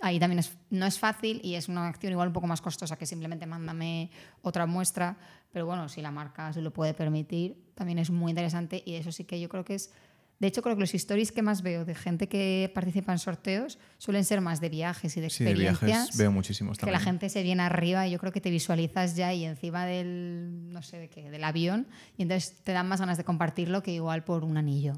ahí 0.01 0.19
también 0.19 0.39
es, 0.39 0.57
no 0.69 0.85
es 0.85 0.99
fácil 0.99 1.39
y 1.43 1.55
es 1.55 1.69
una 1.69 1.87
acción 1.87 2.11
igual 2.11 2.29
un 2.29 2.33
poco 2.33 2.47
más 2.47 2.61
costosa 2.61 2.97
que 2.97 3.05
simplemente 3.05 3.45
mándame 3.45 4.09
otra 4.41 4.65
muestra, 4.65 5.17
pero 5.51 5.65
bueno, 5.65 5.87
si 5.89 6.01
la 6.01 6.11
marca 6.11 6.51
se 6.53 6.61
lo 6.61 6.71
puede 6.71 6.93
permitir, 6.93 7.71
también 7.75 7.99
es 7.99 8.09
muy 8.09 8.31
interesante 8.31 8.83
y 8.85 8.95
eso 8.95 9.11
sí 9.11 9.23
que 9.23 9.39
yo 9.39 9.47
creo 9.47 9.63
que 9.63 9.75
es 9.75 9.91
de 10.39 10.47
hecho, 10.47 10.61
creo 10.61 10.75
que 10.75 10.81
los 10.81 10.93
stories 10.93 11.31
que 11.31 11.41
más 11.41 11.61
veo 11.61 11.85
de 11.85 11.95
gente 11.95 12.27
que 12.27 12.69
participa 12.73 13.13
en 13.13 13.19
sorteos 13.19 13.79
suelen 13.97 14.25
ser 14.25 14.41
más 14.41 14.59
de 14.59 14.69
viajes 14.69 15.15
y 15.15 15.21
de 15.21 15.27
experiencias. 15.27 15.79
Sí, 15.79 15.85
de 15.85 15.91
viajes 15.91 16.17
veo 16.17 16.31
muchísimos 16.31 16.77
también. 16.77 16.93
Que 16.93 16.99
la 16.99 17.03
gente 17.03 17.29
se 17.29 17.41
viene 17.41 17.63
arriba 17.63 18.05
y 18.07 18.11
yo 18.11 18.19
creo 18.19 18.33
que 18.33 18.41
te 18.41 18.49
visualizas 18.49 19.15
ya 19.15 19.33
y 19.33 19.45
encima 19.45 19.85
del, 19.85 20.71
no 20.71 20.81
sé 20.81 20.97
de 20.97 21.09
qué, 21.09 21.29
del 21.29 21.43
avión 21.43 21.87
y 22.17 22.23
entonces 22.23 22.57
te 22.63 22.73
dan 22.73 22.87
más 22.87 22.99
ganas 22.99 23.17
de 23.17 23.23
compartirlo 23.23 23.81
que 23.81 23.91
igual 23.91 24.23
por 24.25 24.43
un 24.43 24.57
anillo. 24.57 24.93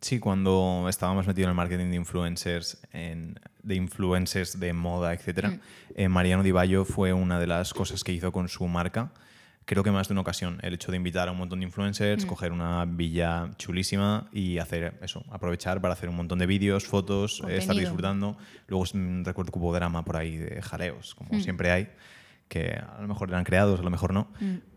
Sí, 0.00 0.18
cuando 0.18 0.86
estábamos 0.90 1.26
metidos 1.26 1.46
en 1.46 1.50
el 1.50 1.56
marketing 1.56 1.90
de 1.90 1.96
influencers, 1.96 2.78
de 2.92 3.74
influencers 3.74 4.60
de 4.60 4.72
moda, 4.74 5.14
etc., 5.14 5.48
mm. 5.48 5.60
eh, 5.94 6.08
Mariano 6.08 6.42
Di 6.42 6.50
Bayo 6.50 6.84
fue 6.84 7.14
una 7.14 7.40
de 7.40 7.46
las 7.46 7.72
cosas 7.72 8.04
que 8.04 8.12
hizo 8.12 8.30
con 8.30 8.48
su 8.48 8.66
marca 8.66 9.12
creo 9.64 9.82
que 9.82 9.90
más 9.90 10.08
de 10.08 10.12
una 10.12 10.20
ocasión. 10.20 10.58
El 10.62 10.74
hecho 10.74 10.90
de 10.90 10.96
invitar 10.96 11.28
a 11.28 11.32
un 11.32 11.38
montón 11.38 11.60
de 11.60 11.66
influencers, 11.66 12.24
mm. 12.24 12.28
coger 12.28 12.52
una 12.52 12.84
villa 12.84 13.50
chulísima 13.56 14.28
y 14.32 14.58
hacer 14.58 14.98
eso, 15.02 15.24
aprovechar 15.30 15.80
para 15.80 15.94
hacer 15.94 16.08
un 16.08 16.16
montón 16.16 16.38
de 16.38 16.46
vídeos, 16.46 16.84
fotos, 16.84 17.42
eh, 17.48 17.56
estar 17.56 17.76
disfrutando. 17.76 18.36
Luego 18.68 18.84
mm, 18.92 19.24
recuerdo 19.24 19.52
que 19.52 19.58
hubo 19.58 19.74
drama 19.74 20.04
por 20.04 20.16
ahí 20.16 20.36
de 20.36 20.60
jaleos, 20.62 21.14
como 21.14 21.34
mm. 21.34 21.40
siempre 21.40 21.70
hay, 21.70 21.88
que 22.48 22.72
a 22.72 23.00
lo 23.00 23.08
mejor 23.08 23.30
eran 23.30 23.44
creados, 23.44 23.80
a 23.80 23.82
lo 23.82 23.90
mejor 23.90 24.12
no. 24.12 24.28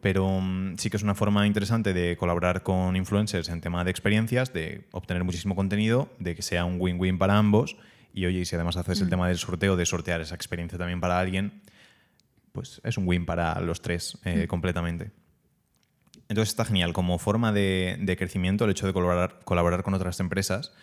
Pero 0.02 0.42
sí 0.78 0.90
que 0.90 0.98
es 0.98 1.04
una 1.04 1.16
forma 1.16 1.46
interesante 1.46 1.94
de 1.94 2.16
colaborar 2.16 2.64
con 2.64 2.96
influencers 2.96 3.50
en 3.50 3.62
tema 3.62 3.84
de 3.84 3.92
experiencias, 3.92 4.54
de 4.54 4.88
obtener 4.92 5.24
muchísimo 5.24 5.56
contenido, 5.56 6.10
de 6.20 6.36
que 6.36 6.42
sea 6.42 6.66
un 6.66 6.78
win-win 6.80 7.18
para 7.18 7.38
ambos. 7.38 7.78
Y 8.14 8.26
oye, 8.26 8.40
y 8.40 8.46
si 8.46 8.56
además 8.56 8.78
haces 8.78 9.02
el 9.02 9.10
tema 9.10 9.28
del 9.28 9.38
sorteo, 9.38 9.76
de 9.76 9.86
sortear 9.86 10.22
esa 10.22 10.34
experiencia 10.34 10.78
también 10.78 11.00
para 11.00 11.20
alguien, 11.20 11.62
pues 12.58 12.82
es 12.84 12.98
un 12.98 13.08
win 13.08 13.24
para 13.24 13.62
los 13.62 13.84
tres 13.84 14.18
eh, 14.26 14.46
mm. 14.46 14.48
completamente. 14.48 15.12
Entonces 16.28 16.50
está 16.50 16.66
genial. 16.66 16.92
Como 16.92 17.20
forma 17.20 17.54
de, 17.54 18.16
crecimiento, 18.18 18.66
el 18.66 18.72
hecho 18.72 18.88
de 18.88 18.94
colaborar, 18.94 19.42
colaborar, 19.44 19.84
con 19.84 19.94
otras 19.94 20.20
empresas 20.20 20.74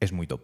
es 0.00 0.12
muy 0.12 0.26
top. 0.26 0.40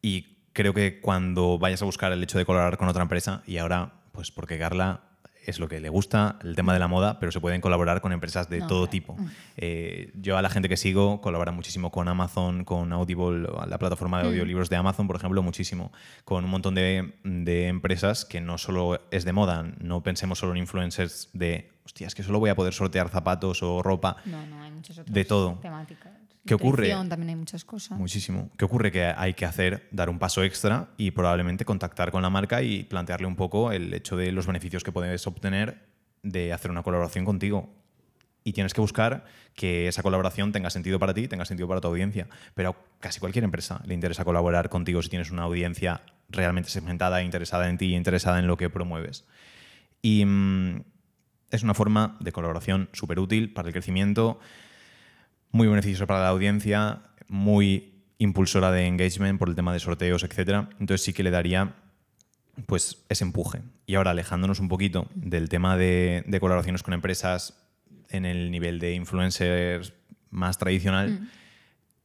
Y 0.00 0.38
creo 0.54 0.72
que 0.72 0.98
cuando 1.02 1.58
vayas 1.58 1.82
a 1.82 1.84
buscar 1.84 2.10
el 2.10 2.22
hecho 2.22 2.38
de 2.38 2.46
colaborar 2.46 2.78
con 2.78 2.88
otra 2.88 3.02
empresa, 3.02 3.42
y 3.46 3.58
ahora, 3.58 3.92
pues 4.12 4.30
porque 4.30 4.58
Carla 4.58 5.02
es 5.46 5.58
lo 5.58 5.68
que 5.68 5.80
le 5.80 5.88
gusta, 5.88 6.38
el 6.42 6.56
tema 6.56 6.72
de 6.72 6.78
la 6.78 6.88
moda, 6.88 7.18
pero 7.20 7.32
se 7.32 7.40
pueden 7.40 7.60
colaborar 7.60 8.00
con 8.00 8.12
empresas 8.12 8.48
de 8.48 8.60
No, 8.60 8.66
todo 8.66 8.78
claro. 8.80 8.90
tipo. 8.90 9.16
Eh, 9.56 10.10
yo 10.14 10.36
a 10.36 10.42
la 10.42 10.50
gente 10.50 10.68
que 10.68 10.76
sigo 10.76 11.20
colabora 11.20 11.52
muchísimo 11.52 11.90
con 11.90 12.08
Amazon, 12.08 12.64
con 12.64 12.92
Audible, 12.92 13.48
la 13.66 13.78
plataforma 13.78 14.20
de 14.22 14.28
audiolibros 14.28 14.70
de 14.70 14.76
Amazon, 14.76 15.06
por 15.06 15.16
ejemplo, 15.16 15.42
muchísimo. 15.42 15.92
Con 16.24 16.44
un 16.44 16.50
montón 16.50 16.74
de, 16.74 17.14
de 17.24 17.68
empresas 17.68 18.24
que 18.24 18.40
no 18.40 18.58
solo 18.58 19.00
es 19.10 19.24
de 19.24 19.32
moda, 19.32 19.62
no 19.80 20.02
pensemos 20.02 20.38
solo 20.38 20.52
en 20.52 20.58
influencers 20.58 21.30
de, 21.32 21.72
hostia, 21.84 22.06
es 22.06 22.14
que 22.14 22.22
solo 22.22 22.38
voy 22.40 22.50
a 22.50 22.54
poder 22.54 22.72
sortear 22.72 23.08
zapatos 23.08 23.62
o 23.62 23.82
ropa. 23.82 24.16
No, 24.24 24.44
no, 24.46 24.62
hay 24.62 24.70
muchas 24.72 24.98
otras 24.98 25.12
De 25.14 25.24
todo. 25.24 25.58
temáticas. 25.60 26.12
¿Qué 26.46 26.54
ocurre? 26.54 26.88
También 26.90 27.30
hay 27.30 27.36
muchas 27.36 27.64
cosas. 27.64 27.98
Muchísimo. 27.98 28.50
¿Qué 28.58 28.64
ocurre? 28.64 28.92
Que 28.92 29.04
hay 29.04 29.34
que 29.34 29.46
hacer, 29.46 29.88
dar 29.90 30.10
un 30.10 30.18
paso 30.18 30.42
extra 30.42 30.88
y 30.96 31.10
probablemente 31.10 31.64
contactar 31.64 32.10
con 32.10 32.22
la 32.22 32.30
marca 32.30 32.62
y 32.62 32.84
plantearle 32.84 33.26
un 33.26 33.36
poco 33.36 33.72
el 33.72 33.92
hecho 33.94 34.16
de 34.16 34.30
los 34.32 34.46
beneficios 34.46 34.84
que 34.84 34.92
puedes 34.92 35.26
obtener 35.26 35.86
de 36.22 36.52
hacer 36.52 36.70
una 36.70 36.82
colaboración 36.82 37.24
contigo. 37.24 37.70
Y 38.46 38.52
tienes 38.52 38.74
que 38.74 38.82
buscar 38.82 39.24
que 39.54 39.88
esa 39.88 40.02
colaboración 40.02 40.52
tenga 40.52 40.68
sentido 40.68 40.98
para 40.98 41.14
ti, 41.14 41.28
tenga 41.28 41.46
sentido 41.46 41.66
para 41.66 41.80
tu 41.80 41.88
audiencia. 41.88 42.28
Pero 42.54 42.70
a 42.70 42.76
casi 43.00 43.20
cualquier 43.20 43.44
empresa 43.44 43.80
le 43.86 43.94
interesa 43.94 44.24
colaborar 44.24 44.68
contigo 44.68 45.00
si 45.00 45.08
tienes 45.08 45.30
una 45.30 45.44
audiencia 45.44 46.02
realmente 46.28 46.68
segmentada, 46.68 47.22
interesada 47.22 47.70
en 47.70 47.78
ti, 47.78 47.94
interesada 47.94 48.38
en 48.38 48.46
lo 48.46 48.58
que 48.58 48.68
promueves. 48.68 49.24
Y 50.02 50.26
mm, 50.26 50.82
es 51.50 51.62
una 51.62 51.72
forma 51.72 52.18
de 52.20 52.32
colaboración 52.32 52.90
súper 52.92 53.18
útil 53.18 53.52
para 53.52 53.68
el 53.68 53.72
crecimiento, 53.72 54.40
muy 55.54 55.68
beneficiosa 55.68 56.04
para 56.06 56.20
la 56.20 56.28
audiencia, 56.30 57.02
muy 57.28 58.02
impulsora 58.18 58.72
de 58.72 58.88
engagement 58.88 59.38
por 59.38 59.48
el 59.48 59.54
tema 59.54 59.72
de 59.72 59.78
sorteos, 59.78 60.24
etc. 60.24 60.66
Entonces 60.80 61.02
sí 61.02 61.12
que 61.12 61.22
le 61.22 61.30
daría 61.30 61.76
pues 62.66 63.04
ese 63.08 63.22
empuje. 63.22 63.62
Y 63.86 63.94
ahora 63.94 64.10
alejándonos 64.10 64.58
un 64.58 64.68
poquito 64.68 65.06
del 65.14 65.48
tema 65.48 65.76
de, 65.76 66.24
de 66.26 66.40
colaboraciones 66.40 66.82
con 66.82 66.92
empresas 66.92 67.56
en 68.10 68.24
el 68.24 68.50
nivel 68.50 68.80
de 68.80 68.94
influencers 68.94 69.92
más 70.30 70.58
tradicional, 70.58 71.30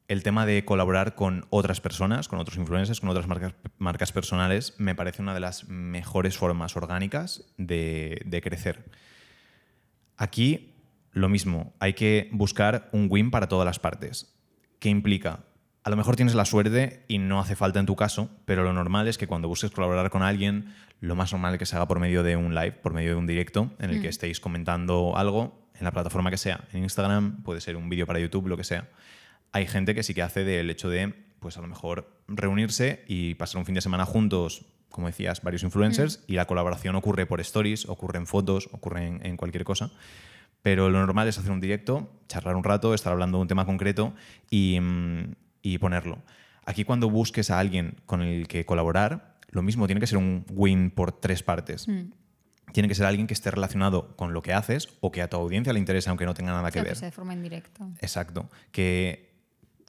el 0.08 0.22
tema 0.22 0.46
de 0.46 0.63
colaborar 0.63 1.15
con 1.15 1.48
otras 1.50 1.82
personas, 1.82 2.27
con 2.27 2.38
otros 2.38 2.58
influencers, 2.58 3.00
con 3.00 3.10
otras 3.10 3.25
marcas, 3.25 3.56
marcas 3.79 4.12
personales, 4.12 4.75
me 4.77 4.94
parece 4.94 5.24
una 5.24 5.34
de 5.34 5.39
las 5.39 5.68
mejores 5.68 6.38
formas 6.38 6.77
orgánicas 6.77 7.46
de, 7.58 8.22
de 8.25 8.41
crecer. 8.41 8.86
Aquí 10.18 10.75
lo 11.12 11.30
mismo, 11.30 11.74
hay 11.80 11.94
que 11.94 12.30
buscar 12.32 12.89
un 12.92 13.08
win 13.10 13.32
para 13.32 13.48
todas 13.48 13.66
las 13.66 13.80
partes. 13.80 14.36
¿Qué 14.80 14.89
implica? 14.89 15.42
A 15.84 15.89
lo 15.89 15.96
mejor 15.96 16.16
tienes 16.16 16.36
la 16.36 16.46
suerte 16.46 17.04
y 17.08 17.18
no 17.18 17.39
hace 17.39 17.56
falta 17.56 17.80
en 17.80 17.86
tu 17.86 17.96
caso, 17.96 18.30
pero 18.46 18.63
lo 18.63 18.74
normal 18.74 19.08
es 19.08 19.18
que 19.18 19.28
cuando 19.28 19.48
busques 19.48 19.72
colaborar 19.72 20.10
con 20.10 20.22
alguien, 20.22 20.74
lo 21.00 21.16
más 21.16 21.32
normal 21.32 21.54
es 21.54 21.60
que 21.60 21.66
se 21.66 21.75
haga 21.75 21.88
por 21.88 22.00
medio 22.00 22.22
de 22.22 22.36
un 22.36 22.54
live, 22.54 22.74
por 22.74 22.94
medio 22.94 23.12
de 23.12 23.16
un 23.16 23.25
directo, 23.25 23.72
en 23.80 23.89
el 23.89 24.01
que 24.01 24.10
estéis 24.10 24.39
comentando 24.39 25.16
algo 25.16 25.70
en 25.74 25.86
la 25.86 25.92
plataforma 25.92 26.30
que 26.30 26.38
sea, 26.38 26.66
en 26.74 26.84
Instagram, 26.84 27.42
puede 27.44 27.62
ser 27.62 27.78
un 27.78 27.89
vídeo 27.89 28.06
para 28.06 28.20
YouTube, 28.20 28.48
lo 28.48 28.58
que 28.58 28.66
sea. 28.66 28.89
Hay 29.51 29.66
gente 29.66 29.96
que 29.96 30.04
sí 30.04 30.13
que 30.13 30.22
hace 30.22 30.44
del 30.44 30.70
hecho 30.70 30.89
de, 30.89 31.13
pues 31.39 31.58
a 31.58 31.62
lo 31.62 31.68
mejor 31.68 32.12
reunirse 32.28 33.04
y 33.08 33.36
pasar 33.36 33.60
un 33.60 33.66
fin 33.66 33.75
de 33.75 33.82
semana 33.82 34.06
juntos, 34.06 34.66
como 34.89 35.08
decías, 35.08 35.42
varios 35.42 35.63
influencers, 35.63 36.24
y 36.28 36.34
la 36.34 36.46
colaboración 36.46 36.96
ocurre 36.96 37.25
por 37.25 37.39
stories, 37.39 37.88
ocurre 37.88 38.20
en 38.20 38.28
fotos, 38.28 38.70
ocurre 38.74 39.08
en, 39.08 39.25
en 39.25 39.38
cualquier 39.38 39.63
cosa. 39.63 39.92
Pero 40.62 40.89
lo 40.89 41.00
normal 41.00 41.28
es 41.28 41.38
hacer 41.38 41.51
un 41.51 41.62
directo, 41.62 42.12
charlar 42.28 42.56
un 42.56 42.63
rato, 42.63 42.94
estar 42.94 43.13
hablando 43.13 43.38
de 43.38 43.44
un 43.44 43.48
tema 43.48 43.66
concreto 43.66 44.13
y, 44.50 44.80
mm, 44.80 45.36
y 45.62 45.78
ponerlo. 45.78 46.22
Aquí 46.66 46.84
cuando 46.84 47.10
busques 47.10 47.50
a 47.50 47.60
alguien 47.60 47.96
con 48.06 48.22
el 48.22 48.48
que 48.48 48.66
colaborar, 48.66 49.39
lo 49.51 49.62
mismo, 49.62 49.88
tiene 49.88 50.00
que 50.00 50.08
ser 50.08 50.18
un 50.18 50.46
win 50.51 50.92
por 50.92 51.12
tres 51.12 51.44
partes. 51.44 51.88
Tiene 52.72 52.88
que 52.88 52.96
ser 52.96 53.06
alguien 53.08 53.25
que 53.25 53.34
esté 53.34 53.50
relacionado 53.50 54.16
con 54.16 54.34
lo 54.34 54.42
que 54.42 54.54
haces 54.54 54.89
o 55.01 55.12
que 55.12 55.24
a 55.24 55.30
tu 55.30 55.38
audiencia 55.38 55.74
le 55.74 55.80
interese 55.80 56.10
aunque 56.10 56.25
no 56.25 56.36
tenga 56.36 56.51
nada 56.51 56.70
que 56.70 56.82
ver. 56.82 56.96
sea 56.96 57.08
de 57.08 57.12
forma 57.12 57.34
indirecta. 57.34 57.88
Exacto. 58.00 58.50
Que, 58.72 59.28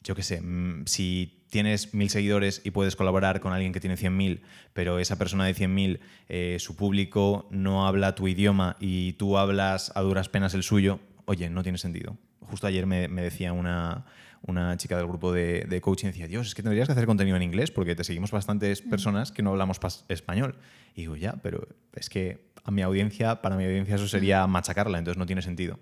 yo 0.02 0.14
qué 0.14 0.22
sé, 0.22 0.40
mm, 0.40 0.84
si 0.86 1.44
tienes 1.50 1.94
mil 1.94 2.08
seguidores 2.10 2.62
y 2.64 2.70
puedes 2.70 2.96
colaborar 2.96 3.40
con 3.40 3.52
alguien 3.52 3.72
que 3.72 3.80
tiene 3.80 3.96
100.000, 3.96 4.40
pero 4.72 4.98
esa 4.98 5.18
persona 5.18 5.44
de 5.44 5.54
100.000, 5.54 6.00
eh, 6.28 6.56
su 6.60 6.76
público 6.76 7.48
no 7.50 7.86
habla 7.86 8.14
tu 8.14 8.28
idioma 8.28 8.76
y 8.80 9.14
tú 9.14 9.36
hablas 9.36 9.92
a 9.94 10.00
duras 10.00 10.28
penas 10.28 10.54
el 10.54 10.62
suyo, 10.62 11.00
oye, 11.26 11.50
no 11.50 11.62
tiene 11.62 11.78
sentido. 11.78 12.16
Justo 12.40 12.66
ayer 12.66 12.86
me, 12.86 13.08
me 13.08 13.22
decía 13.22 13.52
una, 13.52 14.06
una 14.42 14.76
chica 14.76 14.96
del 14.96 15.06
grupo 15.06 15.32
de, 15.32 15.66
de 15.68 15.80
coaching, 15.80 16.08
decía, 16.08 16.26
Dios, 16.26 16.46
es 16.48 16.54
que 16.54 16.62
tendrías 16.62 16.88
que 16.88 16.92
hacer 16.92 17.06
contenido 17.06 17.36
en 17.36 17.42
inglés 17.42 17.70
porque 17.70 17.94
te 17.94 18.04
seguimos 18.04 18.30
bastantes 18.30 18.80
personas 18.82 19.32
que 19.32 19.42
no 19.42 19.50
hablamos 19.50 19.78
español. 20.08 20.56
Y 20.94 21.02
digo, 21.02 21.16
ya, 21.16 21.34
pero 21.42 21.68
es 21.94 22.08
que 22.08 22.50
a 22.64 22.70
mi 22.70 22.82
audiencia, 22.82 23.42
para 23.42 23.56
mi 23.56 23.64
audiencia 23.64 23.96
eso 23.96 24.08
sería 24.08 24.46
machacarla, 24.46 24.98
entonces 24.98 25.18
no 25.18 25.26
tiene 25.26 25.42
sentido. 25.42 25.78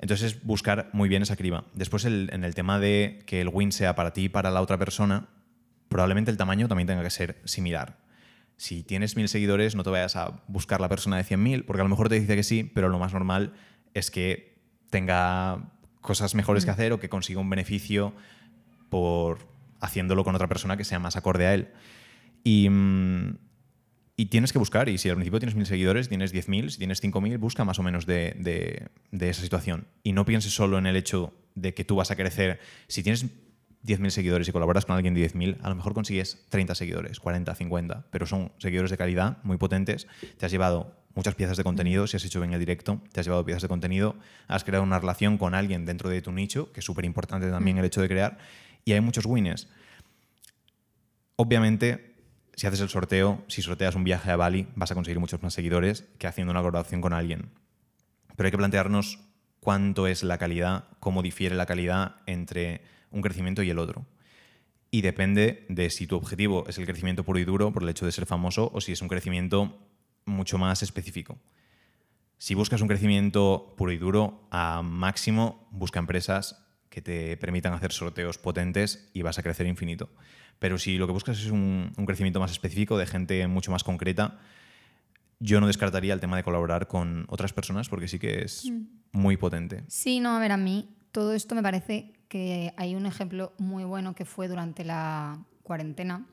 Entonces 0.00 0.32
es 0.34 0.44
buscar 0.44 0.90
muy 0.92 1.08
bien 1.08 1.22
esa 1.22 1.36
criba. 1.36 1.64
Después 1.74 2.04
el- 2.04 2.30
en 2.32 2.44
el 2.44 2.54
tema 2.54 2.78
de 2.78 3.22
que 3.26 3.40
el 3.40 3.48
win 3.48 3.72
sea 3.72 3.94
para 3.94 4.12
ti 4.12 4.24
y 4.24 4.28
para 4.28 4.50
la 4.50 4.60
otra 4.62 4.78
persona, 4.78 5.28
probablemente 5.88 6.30
el 6.30 6.36
tamaño 6.36 6.68
también 6.68 6.86
tenga 6.86 7.02
que 7.02 7.10
ser 7.10 7.40
similar. 7.44 7.98
Si 8.56 8.82
tienes 8.82 9.16
mil 9.16 9.28
seguidores, 9.28 9.74
no 9.74 9.82
te 9.84 9.90
vayas 9.90 10.16
a 10.16 10.42
buscar 10.48 10.80
la 10.80 10.88
persona 10.88 11.16
de 11.16 11.24
100.000, 11.24 11.64
porque 11.64 11.80
a 11.80 11.84
lo 11.84 11.88
mejor 11.90 12.08
te 12.08 12.18
dice 12.18 12.36
que 12.36 12.42
sí, 12.42 12.64
pero 12.74 12.88
lo 12.88 12.98
más 12.98 13.12
normal 13.12 13.52
es 13.94 14.10
que 14.10 14.58
tenga 14.90 15.70
cosas 16.00 16.34
mejores 16.34 16.64
que 16.64 16.70
hacer 16.70 16.92
o 16.92 17.00
que 17.00 17.08
consiga 17.08 17.40
un 17.40 17.50
beneficio 17.50 18.14
por 18.88 19.38
haciéndolo 19.80 20.24
con 20.24 20.34
otra 20.34 20.48
persona 20.48 20.76
que 20.76 20.84
sea 20.84 20.98
más 20.98 21.16
acorde 21.16 21.46
a 21.46 21.54
él. 21.54 21.68
Y, 22.44 22.68
mm, 22.68 23.38
y 24.20 24.26
tienes 24.26 24.52
que 24.52 24.58
buscar, 24.58 24.88
y 24.88 24.98
si 24.98 25.08
al 25.08 25.14
principio 25.14 25.38
tienes 25.38 25.54
mil 25.54 25.64
seguidores, 25.64 26.08
tienes 26.08 26.34
10.000, 26.34 26.70
si 26.70 26.78
tienes 26.78 27.00
5.000, 27.02 27.38
busca 27.38 27.64
más 27.64 27.78
o 27.78 27.84
menos 27.84 28.04
de, 28.04 28.34
de- 28.36 28.88
de 29.12 29.30
esa 29.30 29.42
situación. 29.42 29.86
Y 30.02 30.12
no 30.12 30.24
pienses 30.26 30.52
solo 30.52 30.76
en 30.76 30.86
el 30.86 30.96
hecho 30.96 31.32
de 31.54 31.72
que 31.72 31.84
tú 31.84 31.94
vas 31.94 32.10
a 32.10 32.16
crecer. 32.16 32.58
Si 32.88 33.04
tienes 33.04 33.26
10.000 33.84 34.10
seguidores 34.10 34.48
y 34.48 34.52
colaboras 34.52 34.84
con 34.86 34.96
alguien 34.96 35.14
de 35.14 35.20
10.000, 35.30 35.58
a 35.62 35.68
lo 35.68 35.76
mejor 35.76 35.94
consigues 35.94 36.44
30 36.48 36.74
seguidores, 36.74 37.20
40, 37.20 37.54
50, 37.54 38.06
pero 38.10 38.26
son 38.26 38.50
seguidores 38.58 38.90
de 38.90 38.96
calidad 38.98 39.38
muy 39.44 39.56
potentes. 39.56 40.08
Te 40.36 40.46
has 40.46 40.50
llevado 40.50 40.96
muchas 41.14 41.36
piezas 41.36 41.56
de 41.56 41.62
contenido, 41.62 42.08
si 42.08 42.16
has 42.16 42.24
hecho 42.24 42.40
bien 42.40 42.52
el 42.52 42.58
directo, 42.58 43.00
te 43.12 43.20
has 43.20 43.26
llevado 43.26 43.44
piezas 43.44 43.62
de 43.62 43.68
contenido, 43.68 44.16
has 44.48 44.64
creado 44.64 44.82
una 44.82 44.98
relación 44.98 45.38
con 45.38 45.54
alguien 45.54 45.84
dentro 45.86 46.10
de 46.10 46.20
tu 46.22 46.32
nicho, 46.32 46.72
que 46.72 46.80
es 46.80 46.84
súper 46.86 47.04
importante 47.04 47.48
también 47.50 47.78
el 47.78 47.84
hecho 47.84 48.02
de 48.02 48.08
crear, 48.08 48.38
y 48.84 48.92
hay 48.94 49.00
muchos 49.00 49.26
winners. 49.26 49.68
Obviamente, 51.36 52.16
si 52.58 52.66
haces 52.66 52.80
el 52.80 52.88
sorteo, 52.88 53.44
si 53.46 53.62
sorteas 53.62 53.94
un 53.94 54.02
viaje 54.02 54.32
a 54.32 54.36
Bali, 54.36 54.66
vas 54.74 54.90
a 54.90 54.96
conseguir 54.96 55.20
muchos 55.20 55.40
más 55.44 55.54
seguidores 55.54 56.08
que 56.18 56.26
haciendo 56.26 56.50
una 56.50 56.58
colaboración 56.58 57.00
con 57.00 57.12
alguien. 57.12 57.52
Pero 58.34 58.48
hay 58.48 58.50
que 58.50 58.58
plantearnos 58.58 59.20
cuánto 59.60 60.08
es 60.08 60.24
la 60.24 60.38
calidad, 60.38 60.86
cómo 60.98 61.22
difiere 61.22 61.54
la 61.54 61.66
calidad 61.66 62.16
entre 62.26 62.82
un 63.12 63.22
crecimiento 63.22 63.62
y 63.62 63.70
el 63.70 63.78
otro. 63.78 64.06
Y 64.90 65.02
depende 65.02 65.66
de 65.68 65.88
si 65.88 66.08
tu 66.08 66.16
objetivo 66.16 66.64
es 66.66 66.78
el 66.78 66.86
crecimiento 66.86 67.22
puro 67.22 67.38
y 67.38 67.44
duro 67.44 67.72
por 67.72 67.84
el 67.84 67.90
hecho 67.90 68.06
de 68.06 68.10
ser 68.10 68.26
famoso 68.26 68.72
o 68.74 68.80
si 68.80 68.90
es 68.90 69.02
un 69.02 69.08
crecimiento 69.08 69.78
mucho 70.24 70.58
más 70.58 70.82
específico. 70.82 71.38
Si 72.38 72.56
buscas 72.56 72.80
un 72.80 72.88
crecimiento 72.88 73.72
puro 73.78 73.92
y 73.92 73.98
duro, 73.98 74.48
a 74.50 74.82
máximo 74.82 75.68
busca 75.70 76.00
empresas 76.00 76.67
que 76.98 77.02
te 77.02 77.36
permitan 77.36 77.72
hacer 77.72 77.92
sorteos 77.92 78.38
potentes 78.38 79.08
y 79.12 79.22
vas 79.22 79.38
a 79.38 79.42
crecer 79.42 79.66
infinito. 79.66 80.08
Pero 80.58 80.78
si 80.78 80.98
lo 80.98 81.06
que 81.06 81.12
buscas 81.12 81.38
es 81.38 81.50
un, 81.50 81.92
un 81.96 82.06
crecimiento 82.06 82.40
más 82.40 82.50
específico, 82.50 82.98
de 82.98 83.06
gente 83.06 83.46
mucho 83.46 83.70
más 83.70 83.84
concreta, 83.84 84.38
yo 85.40 85.60
no 85.60 85.68
descartaría 85.68 86.12
el 86.12 86.20
tema 86.20 86.36
de 86.36 86.42
colaborar 86.42 86.88
con 86.88 87.24
otras 87.28 87.52
personas 87.52 87.88
porque 87.88 88.08
sí 88.08 88.18
que 88.18 88.42
es 88.42 88.70
muy 89.12 89.36
potente. 89.36 89.84
Sí, 89.86 90.18
no, 90.18 90.36
a 90.36 90.40
ver, 90.40 90.52
a 90.52 90.56
mí 90.56 90.88
todo 91.12 91.32
esto 91.32 91.54
me 91.54 91.62
parece 91.62 92.12
que 92.28 92.72
hay 92.76 92.94
un 92.94 93.06
ejemplo 93.06 93.52
muy 93.58 93.84
bueno 93.84 94.14
que 94.14 94.24
fue 94.24 94.48
durante 94.48 94.84
la 94.84 95.38
cuarentena. 95.62 96.26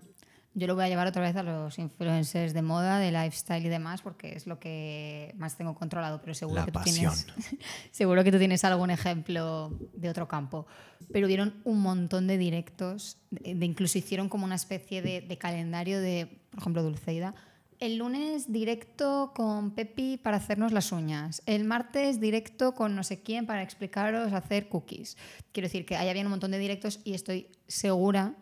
Yo 0.58 0.68
lo 0.68 0.76
voy 0.76 0.86
a 0.86 0.88
llevar 0.88 1.06
otra 1.06 1.22
vez 1.22 1.36
a 1.36 1.44
los 1.44 1.78
influencers 1.80 2.54
de 2.54 2.62
moda, 2.62 2.98
de 2.98 3.12
lifestyle 3.12 3.66
y 3.66 3.68
demás, 3.70 4.02
porque 4.02 4.34
es 4.34 4.48
lo 4.48 4.58
que 4.58 5.36
más 5.38 5.58
tengo 5.58 5.76
controlado, 5.76 6.22
pero 6.22 6.34
seguro 6.34 6.62
La 6.62 6.66
que 6.66 6.72
tú 6.72 6.80
pasión. 6.80 7.14
tienes 7.14 7.28
seguro 7.92 8.24
que 8.24 8.32
tú 8.32 8.40
tienes 8.40 8.64
algún 8.64 8.90
ejemplo 8.90 9.78
de 9.94 10.10
otro 10.10 10.30
campo. 10.30 10.66
Pero 11.12 11.28
dieron 11.28 11.56
un 11.66 11.82
montón 11.82 12.26
de 12.28 12.38
directos, 12.38 13.18
de, 13.32 13.54
de 13.54 13.66
incluso 13.66 13.98
hicieron 13.98 14.30
como 14.30 14.46
una 14.46 14.56
especie 14.56 15.02
de, 15.02 15.20
de 15.20 15.38
calendario 15.38 16.00
de, 16.00 16.40
por 16.52 16.62
ejemplo, 16.62 16.84
Dulceida. 16.84 17.36
El 17.82 17.98
lunes 17.98 18.54
directo 18.54 19.34
con 19.36 19.72
Pepi 19.72 20.16
para 20.16 20.38
hacernos 20.38 20.72
las 20.72 20.94
uñas. 20.94 21.44
El 21.46 21.66
martes 21.66 22.22
directo 22.22 22.74
con 22.74 22.96
no 22.96 23.04
sé 23.04 23.22
quién 23.22 23.46
para 23.46 23.62
explicaros 23.62 24.32
hacer 24.32 24.70
cookies. 24.70 25.18
Quiero 25.52 25.66
decir 25.68 25.86
que 25.86 25.98
ahí 25.98 26.08
había 26.08 26.24
un 26.24 26.30
montón 26.30 26.52
de 26.52 26.60
directos 26.60 27.02
y 27.04 27.14
estoy 27.14 27.50
segura 27.68 28.36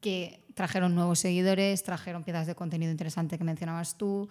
que 0.00 0.44
trajeron 0.54 0.94
nuevos 0.94 1.18
seguidores, 1.20 1.82
trajeron 1.82 2.24
piezas 2.24 2.46
de 2.46 2.54
contenido 2.54 2.90
interesante 2.90 3.38
que 3.38 3.44
mencionabas 3.44 3.96
tú 3.96 4.28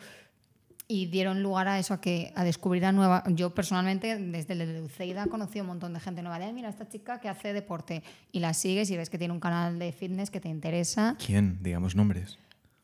y 0.90 1.08
dieron 1.08 1.44
lugar 1.44 1.68
a 1.68 1.80
eso, 1.80 1.94
a, 1.94 2.00
que, 2.00 2.32
a 2.36 2.46
descubrir 2.46 2.86
a 2.86 2.94
nueva... 2.94 3.24
Yo 3.28 3.54
personalmente, 3.54 4.18
desde 4.18 4.54
el 4.54 4.60
de 4.60 4.80
Dulceida, 4.80 5.28
conocí 5.28 5.60
a 5.60 5.64
un 5.64 5.68
montón 5.68 5.94
de 5.94 6.00
gente 6.00 6.22
nueva. 6.22 6.40
De, 6.40 6.46
"Ay, 6.46 6.54
mira, 6.54 6.70
esta 6.70 6.88
chica 6.88 7.20
que 7.20 7.28
hace 7.28 7.52
deporte. 7.52 8.04
Y 8.32 8.40
la 8.40 8.54
sigues 8.54 8.90
y 8.90 8.96
ves 8.96 9.10
que 9.10 9.18
tiene 9.18 9.34
un 9.34 9.42
canal 9.42 9.80
de 9.80 9.92
fitness 9.92 10.32
que 10.32 10.40
te 10.40 10.48
interesa. 10.48 11.18
¿Quién? 11.24 11.62
Digamos 11.62 11.94
nombres. 11.96 12.38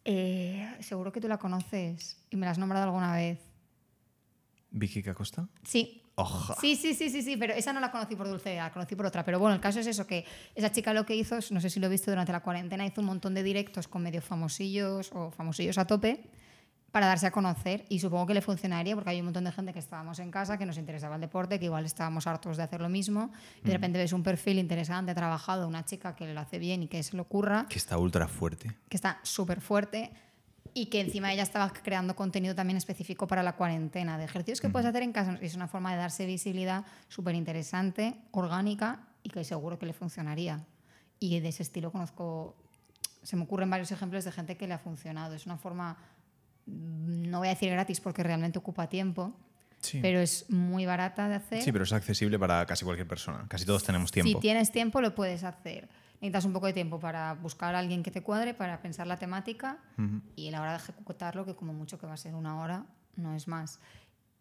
Eh, 0.04 0.70
seguro 0.82 1.14
que 1.14 1.22
tú 1.22 1.30
la 1.30 1.38
conoces 1.38 2.18
y 2.30 2.36
me 2.36 2.46
la 2.46 2.52
has 2.52 2.58
nombrado 2.58 2.84
alguna 2.86 3.14
vez. 3.14 3.40
¿Vicky 4.72 5.08
Acosta? 5.08 5.48
Sí. 5.64 6.03
Oja. 6.16 6.56
Sí, 6.62 6.76
sí, 6.76 6.94
sí, 6.94 7.10
sí, 7.10 7.24
sí, 7.24 7.38
pero 7.38 7.54
esa 7.54 7.74
no 7.74 7.80
la 7.80 7.90
conocí 7.92 8.16
por 8.16 8.28
Dulce, 8.28 8.56
la 8.56 8.72
conocí 8.72 8.96
por 8.96 9.08
otra. 9.08 9.24
Pero 9.26 9.40
bueno, 9.40 9.56
el 9.56 9.62
caso 9.62 9.80
es 9.80 9.88
eso, 9.88 10.06
que 10.06 10.26
esa 10.54 10.72
chica 10.72 10.94
lo 10.94 11.06
que 11.06 11.16
hizo, 11.16 11.40
no 11.50 11.60
sé 11.60 11.70
si 11.70 11.80
lo 11.80 11.88
he 11.88 11.90
visto 11.90 12.12
durante 12.12 12.32
la 12.32 12.42
cuarentena, 12.42 12.86
hizo 12.86 13.02
un 13.02 13.08
montón 13.08 13.34
de 13.34 13.42
directos 13.42 13.88
con 13.88 14.04
medio 14.04 14.22
famosillos 14.22 15.10
o 15.14 15.32
famosillos 15.32 15.78
a 15.80 15.86
tope 15.86 16.24
para 16.92 17.08
darse 17.08 17.26
a 17.26 17.32
conocer 17.32 17.86
y 17.90 17.98
supongo 18.00 18.28
que 18.28 18.36
le 18.36 18.42
funcionaría 18.42 18.94
porque 18.94 19.10
hay 19.10 19.20
un 19.20 19.26
montón 19.26 19.46
de 19.46 19.52
gente 19.52 19.74
que 19.74 19.80
estábamos 19.80 20.20
en 20.20 20.30
casa, 20.30 20.60
que 20.60 20.66
nos 20.68 20.78
interesaba 20.78 21.16
el 21.16 21.22
deporte, 21.22 21.58
que 21.58 21.66
igual 21.66 21.86
estábamos 21.86 22.28
hartos 22.28 22.56
de 22.58 22.62
hacer 22.62 22.82
lo 22.82 22.90
mismo 22.90 23.32
y 23.64 23.66
de 23.68 23.74
repente 23.74 23.98
ves 23.98 24.14
un 24.14 24.22
perfil 24.22 24.60
interesante, 24.60 25.16
trabajado, 25.16 25.68
una 25.68 25.84
chica 25.84 26.16
que 26.16 26.32
lo 26.32 26.40
hace 26.40 26.60
bien 26.60 26.84
y 26.84 26.88
que 26.88 27.02
se 27.02 27.16
le 27.16 27.24
ocurra, 27.24 27.66
Que 27.68 27.80
está 27.80 27.98
ultra 27.98 28.28
fuerte. 28.28 28.72
que 28.88 28.96
está 28.98 29.20
súper 29.24 29.60
fuerte 29.60 30.12
y 30.74 30.88
que 30.88 31.02
encima 31.02 31.32
ella 31.32 31.44
estaba 31.44 31.72
creando 31.72 32.16
contenido 32.16 32.56
también 32.56 32.78
específico 32.78 33.28
para 33.28 33.44
la 33.44 33.56
cuarentena, 33.56 34.18
de 34.18 34.26
ejercicios 34.26 34.60
que 34.62 34.70
puedes 34.70 34.88
hacer 34.88 35.04
en 35.04 35.12
casa. 35.12 35.38
Es 35.42 35.56
una 35.56 35.68
forma 35.68 35.92
de 35.92 35.98
darse 35.98 36.26
visibilidad 36.26 36.84
súper 37.08 37.36
interesante, 37.36 38.16
orgánica 38.32 39.02
y 39.22 39.30
que 39.30 39.44
seguro 39.44 39.78
que 39.78 39.86
le 39.86 39.94
funcionaría. 39.94 40.66
Y 41.20 41.40
de 41.40 41.50
ese 41.50 41.64
estilo 41.64 41.92
conozco, 41.92 42.56
se 43.22 43.36
me 43.36 43.44
ocurren 43.44 43.70
varios 43.70 43.92
ejemplos 43.92 44.24
de 44.26 44.32
gente 44.32 44.58
que 44.58 44.68
le 44.68 44.74
ha 44.74 44.80
funcionado. 44.80 45.36
Es 45.36 45.46
una 45.46 45.58
forma, 45.58 45.96
no 46.66 47.40
voy 47.40 47.48
a 47.48 47.52
decir 47.52 47.70
gratis 47.72 48.00
porque 48.02 48.24
realmente 48.24 48.58
ocupa 48.60 48.88
tiempo, 48.90 49.34
Sí. 49.80 50.00
pero 50.02 50.22
es 50.22 50.50
muy 50.50 50.86
barata 50.86 51.28
de 51.28 51.36
hacer. 51.36 51.62
Sí, 51.62 51.72
pero 51.74 51.84
es 51.84 51.92
accesible 51.92 52.40
para 52.40 52.66
casi 52.66 52.86
cualquier 52.86 53.08
persona. 53.08 53.46
Casi 53.50 53.66
todos 53.66 53.84
tenemos 53.84 54.12
tiempo. 54.12 54.30
Si 54.32 54.40
tienes 54.40 54.72
tiempo, 54.72 55.02
lo 55.02 55.14
puedes 55.14 55.44
hacer. 55.44 55.90
Necesitas 56.24 56.46
un 56.46 56.54
poco 56.54 56.68
de 56.68 56.74
tiempo 56.74 57.02
para 57.02 57.34
buscar 57.34 57.76
a 57.76 57.80
alguien 57.80 58.02
que 58.02 58.10
te 58.10 58.24
cuadre, 58.24 58.54
para 58.54 58.82
pensar 58.82 59.06
la 59.08 59.18
temática 59.18 59.80
y 60.38 60.48
a 60.48 60.52
la 60.52 60.62
hora 60.62 60.72
de 60.72 60.78
ejecutarlo, 60.78 61.46
que 61.46 61.54
como 61.54 61.74
mucho 61.74 62.00
que 62.00 62.08
va 62.08 62.14
a 62.14 62.18
ser 62.18 62.34
una 62.34 62.62
hora, 62.62 62.86
no 63.18 63.36
es 63.36 63.50
más. 63.50 63.82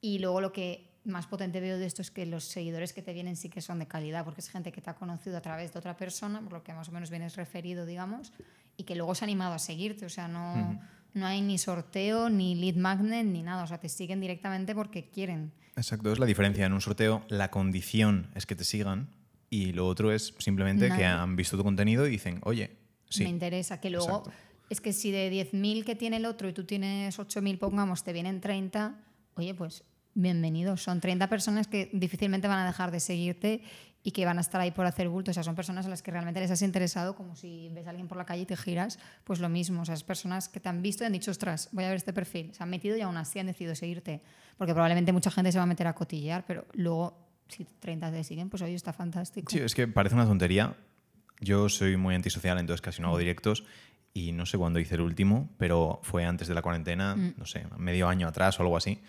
Y 0.00 0.20
luego 0.20 0.40
lo 0.40 0.52
que 0.52 0.92
más 1.04 1.26
potente 1.26 1.58
veo 1.58 1.78
de 1.78 1.86
esto 1.86 2.00
es 2.00 2.12
que 2.12 2.24
los 2.24 2.44
seguidores 2.44 2.92
que 2.92 3.02
te 3.02 3.12
vienen 3.12 3.34
sí 3.34 3.48
que 3.48 3.60
son 3.60 3.80
de 3.80 3.88
calidad, 3.88 4.24
porque 4.24 4.42
es 4.42 4.48
gente 4.48 4.70
que 4.70 4.80
te 4.80 4.90
ha 4.90 4.94
conocido 4.94 5.36
a 5.36 5.40
través 5.40 5.72
de 5.72 5.80
otra 5.80 5.96
persona, 5.96 6.40
por 6.40 6.52
lo 6.52 6.62
que 6.62 6.72
más 6.72 6.88
o 6.88 6.92
menos 6.92 7.10
vienes 7.10 7.34
referido, 7.34 7.84
digamos, 7.84 8.32
y 8.76 8.84
que 8.84 8.94
luego 8.94 9.16
se 9.16 9.24
ha 9.24 9.26
animado 9.26 9.54
a 9.54 9.58
seguirte. 9.58 10.06
O 10.06 10.08
sea, 10.08 10.28
no, 10.28 10.80
no 11.14 11.26
hay 11.26 11.40
ni 11.40 11.58
sorteo, 11.58 12.30
ni 12.30 12.54
lead 12.54 12.76
magnet, 12.76 13.26
ni 13.26 13.42
nada. 13.42 13.64
O 13.64 13.66
sea, 13.66 13.78
te 13.78 13.88
siguen 13.88 14.20
directamente 14.20 14.72
porque 14.72 15.10
quieren. 15.10 15.50
Exacto, 15.74 16.12
es 16.12 16.20
la 16.20 16.26
diferencia. 16.26 16.64
En 16.64 16.74
un 16.74 16.80
sorteo, 16.80 17.24
la 17.26 17.50
condición 17.50 18.30
es 18.36 18.46
que 18.46 18.54
te 18.54 18.62
sigan 18.62 19.08
y 19.52 19.74
lo 19.74 19.86
otro 19.86 20.10
es 20.12 20.32
simplemente 20.38 20.88
que 20.96 21.04
han 21.04 21.36
visto 21.36 21.58
tu 21.58 21.62
contenido 21.62 22.06
y 22.06 22.10
dicen, 22.10 22.40
oye, 22.44 22.70
sí. 23.10 23.24
me 23.24 23.28
interesa. 23.28 23.78
Que 23.82 23.90
luego, 23.90 24.20
Exacto. 24.20 24.32
es 24.70 24.80
que 24.80 24.94
si 24.94 25.10
de 25.10 25.30
10.000 25.30 25.84
que 25.84 25.94
tiene 25.94 26.16
el 26.16 26.24
otro 26.24 26.48
y 26.48 26.54
tú 26.54 26.64
tienes 26.64 27.18
8.000, 27.18 27.58
pongamos, 27.58 28.02
te 28.02 28.14
vienen 28.14 28.40
30, 28.40 28.96
oye, 29.34 29.54
pues 29.54 29.84
bienvenidos. 30.14 30.82
Son 30.82 31.00
30 31.00 31.28
personas 31.28 31.68
que 31.68 31.90
difícilmente 31.92 32.48
van 32.48 32.60
a 32.60 32.66
dejar 32.66 32.90
de 32.92 32.98
seguirte 32.98 33.60
y 34.02 34.12
que 34.12 34.24
van 34.24 34.38
a 34.38 34.40
estar 34.40 34.58
ahí 34.58 34.70
por 34.70 34.86
hacer 34.86 35.10
bulto. 35.10 35.32
O 35.32 35.34
sea, 35.34 35.42
son 35.42 35.54
personas 35.54 35.84
a 35.84 35.90
las 35.90 36.00
que 36.00 36.10
realmente 36.10 36.40
les 36.40 36.50
has 36.50 36.62
interesado, 36.62 37.14
como 37.14 37.36
si 37.36 37.68
ves 37.74 37.86
a 37.86 37.90
alguien 37.90 38.08
por 38.08 38.16
la 38.16 38.24
calle 38.24 38.44
y 38.44 38.46
te 38.46 38.56
giras, 38.56 38.98
pues 39.24 39.38
lo 39.38 39.50
mismo. 39.50 39.82
O 39.82 39.84
sea, 39.84 39.94
es 39.94 40.02
personas 40.02 40.48
que 40.48 40.60
te 40.60 40.70
han 40.70 40.80
visto 40.80 41.04
y 41.04 41.08
han 41.08 41.12
dicho, 41.12 41.30
ostras, 41.30 41.68
voy 41.72 41.84
a 41.84 41.88
ver 41.88 41.96
este 41.96 42.14
perfil. 42.14 42.54
Se 42.54 42.62
han 42.62 42.70
metido 42.70 42.96
y 42.96 43.02
aún 43.02 43.18
así 43.18 43.38
han 43.38 43.48
decidido 43.48 43.74
seguirte. 43.74 44.22
Porque 44.56 44.72
probablemente 44.72 45.12
mucha 45.12 45.30
gente 45.30 45.52
se 45.52 45.58
va 45.58 45.64
a 45.64 45.66
meter 45.66 45.86
a 45.86 45.94
cotillear, 45.94 46.46
pero 46.46 46.64
luego, 46.72 47.31
si 47.52 47.64
30 47.64 48.10
te 48.10 48.24
siguen, 48.24 48.50
pues 48.50 48.62
oye, 48.62 48.74
está 48.74 48.92
fantástico. 48.92 49.50
Sí, 49.50 49.58
es 49.58 49.74
que 49.74 49.86
parece 49.88 50.14
una 50.14 50.26
tontería. 50.26 50.76
Yo 51.40 51.68
soy 51.68 51.96
muy 51.96 52.14
antisocial, 52.14 52.58
entonces 52.58 52.80
casi 52.80 53.02
no 53.02 53.08
hago 53.08 53.18
directos. 53.18 53.64
Y 54.14 54.32
no 54.32 54.44
sé 54.44 54.58
cuándo 54.58 54.78
hice 54.78 54.96
el 54.96 55.00
último, 55.00 55.48
pero 55.56 56.00
fue 56.02 56.26
antes 56.26 56.46
de 56.46 56.54
la 56.54 56.60
cuarentena, 56.60 57.16
no 57.16 57.46
sé, 57.46 57.64
medio 57.78 58.08
año 58.08 58.28
atrás 58.28 58.58
o 58.58 58.62
algo 58.62 58.76
así. 58.76 59.00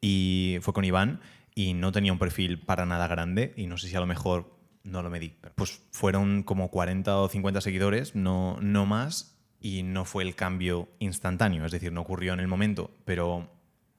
Y 0.00 0.58
fue 0.62 0.74
con 0.74 0.84
Iván 0.84 1.20
y 1.54 1.74
no 1.74 1.92
tenía 1.92 2.12
un 2.12 2.18
perfil 2.18 2.58
para 2.58 2.84
nada 2.84 3.06
grande 3.06 3.52
y 3.56 3.66
no 3.66 3.78
sé 3.78 3.88
si 3.88 3.94
a 3.94 4.00
lo 4.00 4.06
mejor 4.06 4.58
no 4.82 5.02
lo 5.02 5.10
medí. 5.10 5.36
Pues 5.54 5.82
fueron 5.92 6.42
como 6.42 6.70
40 6.70 7.18
o 7.18 7.28
50 7.28 7.60
seguidores, 7.60 8.14
no, 8.16 8.58
no 8.60 8.84
más, 8.84 9.38
y 9.60 9.82
no 9.82 10.04
fue 10.04 10.22
el 10.22 10.34
cambio 10.34 10.88
instantáneo, 10.98 11.64
es 11.64 11.72
decir, 11.72 11.92
no 11.92 12.00
ocurrió 12.00 12.32
en 12.32 12.40
el 12.40 12.48
momento, 12.48 12.90
pero 13.04 13.50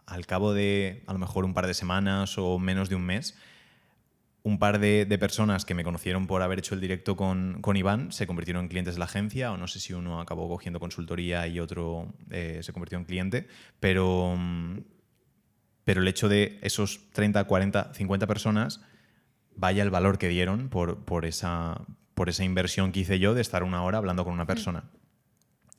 al 0.05 0.25
cabo 0.25 0.53
de 0.53 1.03
a 1.07 1.13
lo 1.13 1.19
mejor 1.19 1.45
un 1.45 1.53
par 1.53 1.67
de 1.67 1.73
semanas 1.73 2.37
o 2.37 2.59
menos 2.59 2.89
de 2.89 2.95
un 2.95 3.03
mes, 3.03 3.37
un 4.43 4.59
par 4.59 4.79
de, 4.79 5.05
de 5.05 5.17
personas 5.17 5.65
que 5.65 5.73
me 5.73 5.83
conocieron 5.83 6.27
por 6.27 6.41
haber 6.41 6.59
hecho 6.59 6.75
el 6.75 6.81
directo 6.81 7.15
con, 7.15 7.59
con 7.61 7.75
Iván 7.75 8.11
se 8.11 8.25
convirtieron 8.27 8.63
en 8.63 8.69
clientes 8.69 8.95
de 8.95 8.99
la 8.99 9.05
agencia, 9.05 9.51
o 9.51 9.57
no 9.57 9.67
sé 9.67 9.79
si 9.79 9.93
uno 9.93 10.21
acabó 10.21 10.47
cogiendo 10.47 10.79
consultoría 10.79 11.45
y 11.47 11.59
otro 11.59 12.13
eh, 12.29 12.59
se 12.63 12.73
convirtió 12.73 12.97
en 12.97 13.05
cliente, 13.05 13.47
pero, 13.79 14.35
mm, 14.37 14.79
pero 15.83 16.01
el 16.01 16.07
hecho 16.07 16.29
de 16.29 16.57
esos 16.61 17.11
30, 17.11 17.43
40, 17.43 17.93
50 17.93 18.27
personas, 18.27 18.81
vaya 19.55 19.83
el 19.83 19.89
valor 19.89 20.17
que 20.17 20.29
dieron 20.29 20.69
por, 20.69 21.03
por, 21.03 21.25
esa, 21.25 21.81
por 22.15 22.29
esa 22.29 22.45
inversión 22.45 22.91
que 22.91 23.01
hice 23.01 23.19
yo 23.19 23.33
de 23.33 23.41
estar 23.41 23.63
una 23.63 23.83
hora 23.83 23.97
hablando 23.97 24.23
con 24.23 24.33
una 24.33 24.45
persona. 24.45 24.85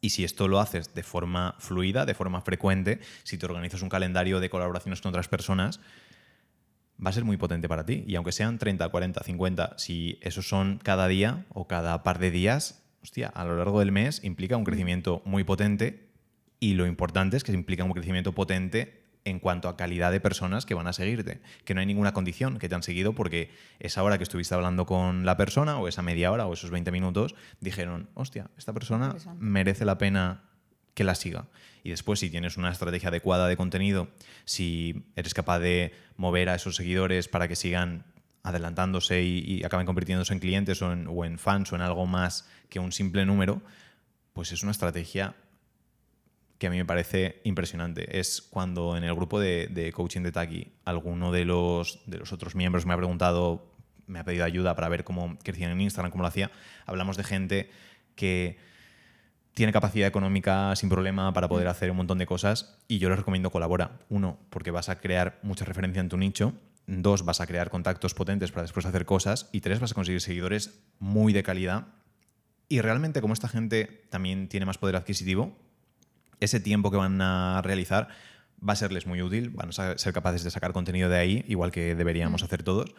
Y 0.02 0.10
si 0.10 0.24
esto 0.24 0.48
lo 0.48 0.60
haces 0.60 0.94
de 0.94 1.02
forma 1.02 1.56
fluida, 1.58 2.06
de 2.06 2.14
forma 2.14 2.40
frecuente, 2.40 3.00
si 3.22 3.36
te 3.36 3.46
organizas 3.46 3.82
un 3.82 3.88
calendario 3.88 4.40
de 4.40 4.48
colaboraciones 4.48 5.00
con 5.00 5.10
otras 5.10 5.28
personas, 5.28 5.80
va 7.04 7.10
a 7.10 7.12
ser 7.12 7.24
muy 7.24 7.36
potente 7.36 7.68
para 7.68 7.84
ti. 7.84 8.04
Y 8.06 8.16
aunque 8.16 8.32
sean 8.32 8.58
30, 8.58 8.88
40, 8.88 9.22
50, 9.22 9.74
si 9.78 10.18
esos 10.22 10.48
son 10.48 10.78
cada 10.82 11.08
día 11.08 11.46
o 11.50 11.66
cada 11.66 12.02
par 12.02 12.18
de 12.18 12.30
días, 12.30 12.82
hostia, 13.02 13.28
a 13.28 13.44
lo 13.44 13.56
largo 13.56 13.80
del 13.80 13.92
mes 13.92 14.22
implica 14.24 14.56
un 14.56 14.64
crecimiento 14.64 15.22
muy 15.24 15.44
potente 15.44 16.10
y 16.60 16.74
lo 16.74 16.86
importante 16.86 17.36
es 17.36 17.44
que 17.44 17.52
implica 17.52 17.84
un 17.84 17.92
crecimiento 17.92 18.32
potente 18.32 19.00
en 19.24 19.38
cuanto 19.38 19.68
a 19.68 19.76
calidad 19.76 20.12
de 20.12 20.20
personas 20.20 20.66
que 20.66 20.74
van 20.74 20.86
a 20.86 20.92
seguirte. 20.92 21.40
Que 21.64 21.74
no 21.74 21.80
hay 21.80 21.86
ninguna 21.86 22.12
condición 22.12 22.58
que 22.58 22.68
te 22.68 22.74
han 22.74 22.82
seguido 22.82 23.14
porque 23.14 23.50
esa 23.78 24.02
hora 24.02 24.18
que 24.18 24.24
estuviste 24.24 24.54
hablando 24.54 24.86
con 24.86 25.24
la 25.24 25.36
persona 25.36 25.78
o 25.78 25.88
esa 25.88 26.02
media 26.02 26.32
hora 26.32 26.46
o 26.46 26.52
esos 26.52 26.70
20 26.70 26.90
minutos 26.90 27.34
dijeron, 27.60 28.08
hostia, 28.14 28.50
esta 28.56 28.72
persona 28.72 29.14
merece 29.38 29.84
la 29.84 29.98
pena 29.98 30.49
la 31.04 31.14
siga. 31.14 31.46
Y 31.82 31.90
después, 31.90 32.20
si 32.20 32.30
tienes 32.30 32.56
una 32.56 32.70
estrategia 32.70 33.08
adecuada 33.08 33.48
de 33.48 33.56
contenido, 33.56 34.08
si 34.44 35.04
eres 35.16 35.34
capaz 35.34 35.58
de 35.60 35.94
mover 36.16 36.48
a 36.48 36.54
esos 36.54 36.76
seguidores 36.76 37.28
para 37.28 37.48
que 37.48 37.56
sigan 37.56 38.04
adelantándose 38.42 39.22
y, 39.22 39.62
acaben 39.64 39.86
convirtiéndose 39.86 40.32
en 40.32 40.40
clientes 40.40 40.80
o 40.82 40.92
en, 40.92 41.06
o 41.08 41.24
en 41.24 41.38
fans 41.38 41.72
o 41.72 41.76
en 41.76 41.82
algo 41.82 42.06
más 42.06 42.48
que 42.68 42.78
un 42.78 42.92
simple 42.92 43.24
número, 43.26 43.62
pues 44.32 44.52
es 44.52 44.62
una 44.62 44.72
estrategia 44.72 45.34
que 46.58 46.66
a 46.66 46.70
mí 46.70 46.76
me 46.76 46.84
parece 46.84 47.40
impresionante. 47.44 48.18
Es 48.18 48.42
cuando 48.42 48.96
en 48.96 49.04
el 49.04 49.14
grupo 49.14 49.40
de, 49.40 49.68
de 49.68 49.92
coaching 49.92 50.20
de 50.20 50.32
Taki 50.32 50.68
alguno 50.84 51.32
de 51.32 51.46
los, 51.46 52.00
de 52.06 52.18
los 52.18 52.32
otros 52.32 52.54
miembros 52.54 52.84
me 52.84 52.92
ha 52.92 52.98
preguntado, 52.98 53.72
me 54.06 54.18
ha 54.18 54.24
pedido 54.24 54.44
ayuda 54.44 54.74
para 54.74 54.90
ver 54.90 55.04
cómo 55.04 55.38
crecían 55.42 55.70
en 55.70 55.80
Instagram, 55.80 56.10
cómo 56.10 56.22
lo 56.22 56.28
hacía. 56.28 56.50
Hablamos 56.84 57.16
de 57.16 57.24
gente 57.24 57.70
que 58.14 58.58
tiene 59.54 59.72
capacidad 59.72 60.08
económica 60.08 60.74
sin 60.76 60.88
problema 60.88 61.32
para 61.32 61.48
poder 61.48 61.68
hacer 61.68 61.90
un 61.90 61.96
montón 61.96 62.18
de 62.18 62.26
cosas 62.26 62.78
y 62.88 62.98
yo 62.98 63.08
les 63.08 63.18
recomiendo 63.18 63.50
colabora. 63.50 63.98
Uno, 64.08 64.38
porque 64.50 64.70
vas 64.70 64.88
a 64.88 65.00
crear 65.00 65.38
mucha 65.42 65.64
referencia 65.64 66.00
en 66.00 66.08
tu 66.08 66.16
nicho. 66.16 66.54
Dos, 66.86 67.24
vas 67.24 67.40
a 67.40 67.46
crear 67.46 67.70
contactos 67.70 68.14
potentes 68.14 68.52
para 68.52 68.62
después 68.62 68.86
hacer 68.86 69.04
cosas. 69.04 69.48
Y 69.52 69.60
tres, 69.60 69.80
vas 69.80 69.92
a 69.92 69.94
conseguir 69.94 70.20
seguidores 70.20 70.80
muy 70.98 71.32
de 71.32 71.42
calidad. 71.42 71.86
Y 72.68 72.80
realmente, 72.80 73.20
como 73.20 73.34
esta 73.34 73.48
gente 73.48 74.06
también 74.10 74.48
tiene 74.48 74.66
más 74.66 74.78
poder 74.78 74.96
adquisitivo, 74.96 75.56
ese 76.38 76.60
tiempo 76.60 76.90
que 76.90 76.96
van 76.96 77.20
a 77.20 77.60
realizar 77.62 78.08
va 78.66 78.74
a 78.74 78.76
serles 78.76 79.06
muy 79.06 79.22
útil, 79.22 79.50
van 79.50 79.70
a 79.70 79.98
ser 79.98 80.12
capaces 80.12 80.44
de 80.44 80.50
sacar 80.50 80.72
contenido 80.72 81.08
de 81.08 81.18
ahí, 81.18 81.44
igual 81.48 81.72
que 81.72 81.94
deberíamos 81.94 82.42
hacer 82.42 82.62
todos, 82.62 82.94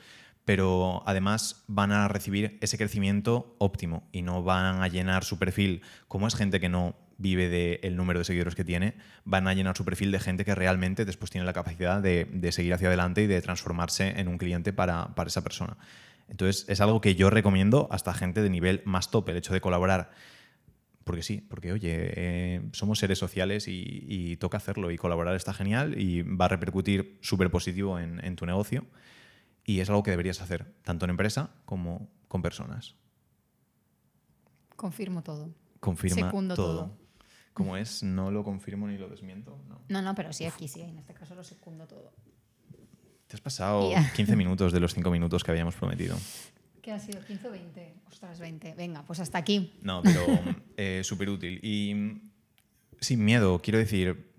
pero 0.46 1.04
además 1.06 1.64
van 1.68 1.92
a 1.92 2.08
recibir 2.08 2.58
ese 2.62 2.78
crecimiento 2.78 3.56
óptimo 3.60 4.08
y 4.12 4.22
no 4.22 4.44
van 4.44 4.82
a 4.82 4.88
llenar 4.88 5.24
su 5.24 5.38
perfil, 5.38 5.82
como 6.08 6.28
es 6.28 6.36
gente 6.36 6.60
que 6.60 6.70
no 6.70 6.96
vive 7.18 7.50
del 7.50 7.96
número 7.96 8.20
de 8.20 8.26
seguidores 8.26 8.56
que 8.56 8.64
tiene, 8.64 8.96
van 9.26 9.48
a 9.48 9.54
llenar 9.54 9.78
su 9.78 9.86
perfil 9.86 10.12
de 10.12 10.20
gente 10.20 10.44
que 10.44 10.56
realmente 10.56 11.06
después 11.06 11.30
tiene 11.30 11.46
la 11.46 11.54
capacidad 11.54 12.02
de, 12.02 12.26
de 12.32 12.52
seguir 12.52 12.74
hacia 12.74 12.88
adelante 12.88 13.22
y 13.22 13.28
de 13.28 13.42
transformarse 13.42 14.20
en 14.20 14.28
un 14.28 14.40
cliente 14.40 14.74
para, 14.74 15.14
para 15.14 15.28
esa 15.28 15.44
persona. 15.44 15.78
Entonces 16.28 16.66
es 16.68 16.82
algo 16.82 17.02
que 17.02 17.16
yo 17.16 17.30
recomiendo 17.30 17.88
hasta 17.92 18.14
gente 18.14 18.42
de 18.42 18.50
nivel 18.50 18.82
más 18.86 19.12
top, 19.12 19.30
el 19.30 19.38
hecho 19.38 19.54
de 19.54 19.62
colaborar 19.62 20.12
porque 21.04 21.24
sí, 21.24 21.42
porque 21.50 21.72
oye, 21.72 22.14
eh, 22.16 22.62
somos 22.74 23.00
seres 23.00 23.18
sociales 23.18 23.68
y, 23.68 24.06
y, 24.08 24.38
toca 24.38 24.58
hacerlo 24.58 24.92
y 24.92 24.98
colaborar 24.98 25.36
está 25.36 25.54
genial 25.54 26.00
y 26.00 26.22
va 26.22 26.46
a 26.46 26.48
repercutir 26.48 27.18
súper 27.22 27.50
positivo 27.50 28.00
en, 28.00 28.24
en, 28.24 28.36
tu 28.36 28.46
negocio 28.46 28.86
y 29.66 29.80
es 29.80 29.90
algo 29.90 30.04
que 30.04 30.12
deberías 30.12 30.42
hacer, 30.42 30.74
tanto 30.84 31.06
en 31.06 31.12
empresa 31.12 31.52
como 31.66 32.10
con 32.28 32.42
personas. 32.42 32.96
Confirmo 34.76 35.22
todo. 35.24 35.54
Confirma 35.80 36.28
Secundo 36.28 36.56
todo. 36.56 36.78
todo. 36.86 36.98
Como 37.54 37.76
es, 37.78 38.02
no 38.04 38.32
lo 38.32 38.44
confirmo 38.44 38.88
ni 38.88 38.98
lo 38.98 39.10
desmiento. 39.10 39.60
No, 39.68 39.82
no, 39.90 40.02
no 40.02 40.16
pero 40.16 40.32
sí, 40.34 40.46
aquí 40.46 40.68
sí, 40.68 40.82
en 40.82 40.98
este 40.98 41.14
caso 41.14 41.36
lo 41.36 41.44
secundo 41.44 41.86
todo. 41.88 42.14
Te 43.28 43.36
has 43.36 43.42
pasado 43.42 43.90
Yeah. 43.90 44.12
15 44.16 44.36
minutos 44.36 44.72
de 44.74 44.80
los 44.80 44.94
5 44.94 45.10
minutos 45.12 45.44
que 45.44 45.52
habíamos 45.52 45.76
prometido. 45.76 46.18
¿Qué 46.82 46.92
ha 46.92 47.00
sido? 47.00 47.22
¿15 47.22 47.46
o 47.46 47.52
20? 47.52 47.94
Ostras, 48.08 48.40
20. 48.40 48.74
Venga, 48.74 49.04
pues 49.04 49.20
hasta 49.20 49.38
aquí. 49.38 49.74
No, 49.84 50.02
pero 50.02 50.26
eh, 50.78 51.02
súper 51.04 51.30
útil. 51.30 51.60
Y 51.62 52.22
sin 53.00 53.24
miedo, 53.24 53.60
quiero 53.62 53.78
decir, 53.78 54.31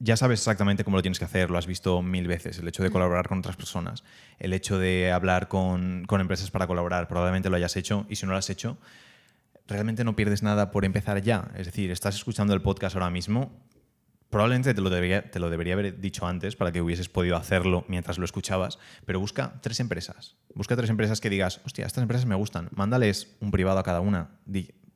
ya 0.00 0.16
sabes 0.16 0.40
exactamente 0.40 0.82
cómo 0.82 0.96
lo 0.96 1.02
tienes 1.02 1.18
que 1.18 1.26
hacer, 1.26 1.50
lo 1.50 1.58
has 1.58 1.66
visto 1.66 2.00
mil 2.00 2.26
veces, 2.26 2.58
el 2.58 2.66
hecho 2.66 2.82
de 2.82 2.88
Mm. 2.88 2.92
colaborar 2.92 3.28
con 3.28 3.38
otras 3.38 3.56
personas, 3.56 4.02
el 4.38 4.54
hecho 4.54 4.78
de 4.78 5.12
hablar 5.12 5.46
con, 5.48 6.04
con 6.06 6.22
empresas 6.22 6.50
para 6.50 6.66
colaborar, 6.66 7.06
probablemente 7.06 7.50
lo 7.50 7.56
hayas 7.56 7.76
hecho 7.76 8.06
y 8.08 8.16
si 8.16 8.24
no 8.24 8.32
lo 8.32 8.38
has 8.38 8.48
hecho, 8.48 8.78
realmente 9.68 10.02
no 10.02 10.16
pierdes 10.16 10.42
nada 10.42 10.70
por 10.70 10.86
empezar 10.86 11.20
ya. 11.22 11.50
Es 11.54 11.66
decir, 11.66 11.90
estás 11.90 12.16
escuchando 12.16 12.54
el 12.54 12.62
podcast 12.62 12.96
ahora 12.96 13.10
mismo, 13.10 13.52
probablemente 14.30 14.72
te 14.72 14.80
lo, 14.80 14.88
debería, 14.88 15.30
te 15.30 15.38
lo 15.38 15.50
debería 15.50 15.74
haber 15.74 16.00
dicho 16.00 16.26
antes 16.26 16.56
para 16.56 16.72
que 16.72 16.80
hubieses 16.80 17.10
podido 17.10 17.36
hacerlo 17.36 17.84
mientras 17.86 18.16
lo 18.16 18.24
escuchabas, 18.24 18.78
pero 19.04 19.20
busca 19.20 19.60
tres 19.60 19.80
empresas. 19.80 20.36
Busca 20.54 20.76
tres 20.76 20.88
empresas 20.88 21.20
que 21.20 21.28
digas, 21.28 21.60
hostia, 21.66 21.84
estas 21.84 22.00
empresas 22.02 22.24
me 22.24 22.36
gustan, 22.36 22.70
mándales 22.74 23.36
un 23.40 23.50
privado 23.50 23.78
a 23.78 23.82
cada 23.82 24.00
una, 24.00 24.30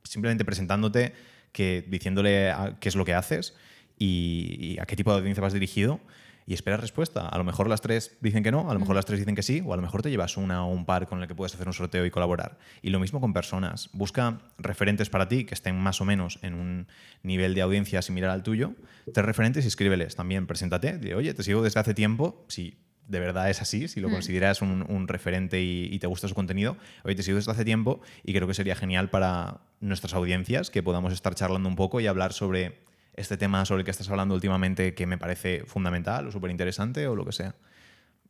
simplemente 0.03 0.45
presentándote, 0.45 1.13
que, 1.51 1.85
diciéndole 1.87 2.51
qué 2.79 2.89
es 2.89 2.95
lo 2.95 3.05
que 3.05 3.13
haces 3.13 3.55
y, 3.97 4.57
y 4.59 4.79
a 4.79 4.85
qué 4.85 4.95
tipo 4.95 5.11
de 5.11 5.19
audiencia 5.19 5.41
vas 5.41 5.53
dirigido 5.53 5.99
y 6.47 6.53
esperas 6.53 6.79
respuesta. 6.79 7.27
A 7.27 7.37
lo 7.37 7.43
mejor 7.43 7.67
las 7.67 7.81
tres 7.81 8.17
dicen 8.21 8.43
que 8.43 8.51
no, 8.51 8.69
a 8.69 8.73
lo 8.73 8.79
mejor 8.79 8.95
las 8.95 9.05
tres 9.05 9.19
dicen 9.19 9.35
que 9.35 9.43
sí, 9.43 9.63
o 9.65 9.73
a 9.73 9.75
lo 9.75 9.81
mejor 9.81 10.01
te 10.01 10.11
llevas 10.11 10.37
una 10.37 10.65
o 10.65 10.71
un 10.71 10.85
par 10.85 11.07
con 11.07 11.21
el 11.21 11.27
que 11.27 11.35
puedes 11.35 11.55
hacer 11.55 11.67
un 11.67 11.73
sorteo 11.73 12.05
y 12.05 12.11
colaborar. 12.11 12.59
Y 12.81 12.91
lo 12.91 12.99
mismo 12.99 13.19
con 13.19 13.33
personas. 13.33 13.89
Busca 13.93 14.39
referentes 14.57 15.09
para 15.09 15.27
ti 15.27 15.45
que 15.45 15.55
estén 15.55 15.75
más 15.77 16.01
o 16.01 16.05
menos 16.05 16.39
en 16.43 16.53
un 16.53 16.87
nivel 17.23 17.55
de 17.55 17.61
audiencia 17.61 18.01
similar 18.01 18.29
al 18.29 18.43
tuyo. 18.43 18.73
Tres 19.11 19.25
referentes 19.25 19.65
y 19.65 19.67
escríbeles 19.69 20.15
también. 20.15 20.45
Preséntate. 20.45 20.97
Di, 20.99 21.13
Oye, 21.13 21.33
te 21.33 21.41
sigo 21.41 21.63
desde 21.63 21.79
hace 21.79 21.93
tiempo. 21.93 22.45
Si 22.47 22.77
de 23.07 23.19
verdad 23.19 23.49
es 23.49 23.61
así, 23.61 23.87
si 23.87 23.99
lo 23.99 24.09
consideras 24.09 24.61
un, 24.63 24.83
un 24.89 25.07
referente 25.07 25.61
y, 25.61 25.89
y 25.91 25.99
te 25.99 26.07
gusta 26.07 26.27
su 26.27 26.33
contenido, 26.33 26.75
oye, 27.03 27.13
te 27.13 27.21
sigo 27.21 27.35
desde 27.35 27.51
hace 27.51 27.63
tiempo 27.63 28.01
y 28.23 28.33
creo 28.33 28.47
que 28.47 28.55
sería 28.55 28.75
genial 28.75 29.11
para 29.11 29.61
nuestras 29.79 30.15
audiencias 30.15 30.71
que 30.71 30.81
podamos 30.81 31.13
estar 31.13 31.35
charlando 31.35 31.69
un 31.69 31.75
poco 31.75 32.01
y 32.01 32.07
hablar 32.07 32.33
sobre 32.33 32.79
este 33.15 33.37
tema 33.37 33.65
sobre 33.65 33.81
el 33.81 33.85
que 33.85 33.91
estás 33.91 34.09
hablando 34.09 34.35
últimamente 34.35 34.93
que 34.93 35.07
me 35.07 35.17
parece 35.17 35.63
fundamental 35.65 36.27
o 36.27 36.31
súper 36.31 36.51
interesante 36.51 37.07
o 37.07 37.15
lo 37.15 37.25
que 37.25 37.31
sea. 37.31 37.55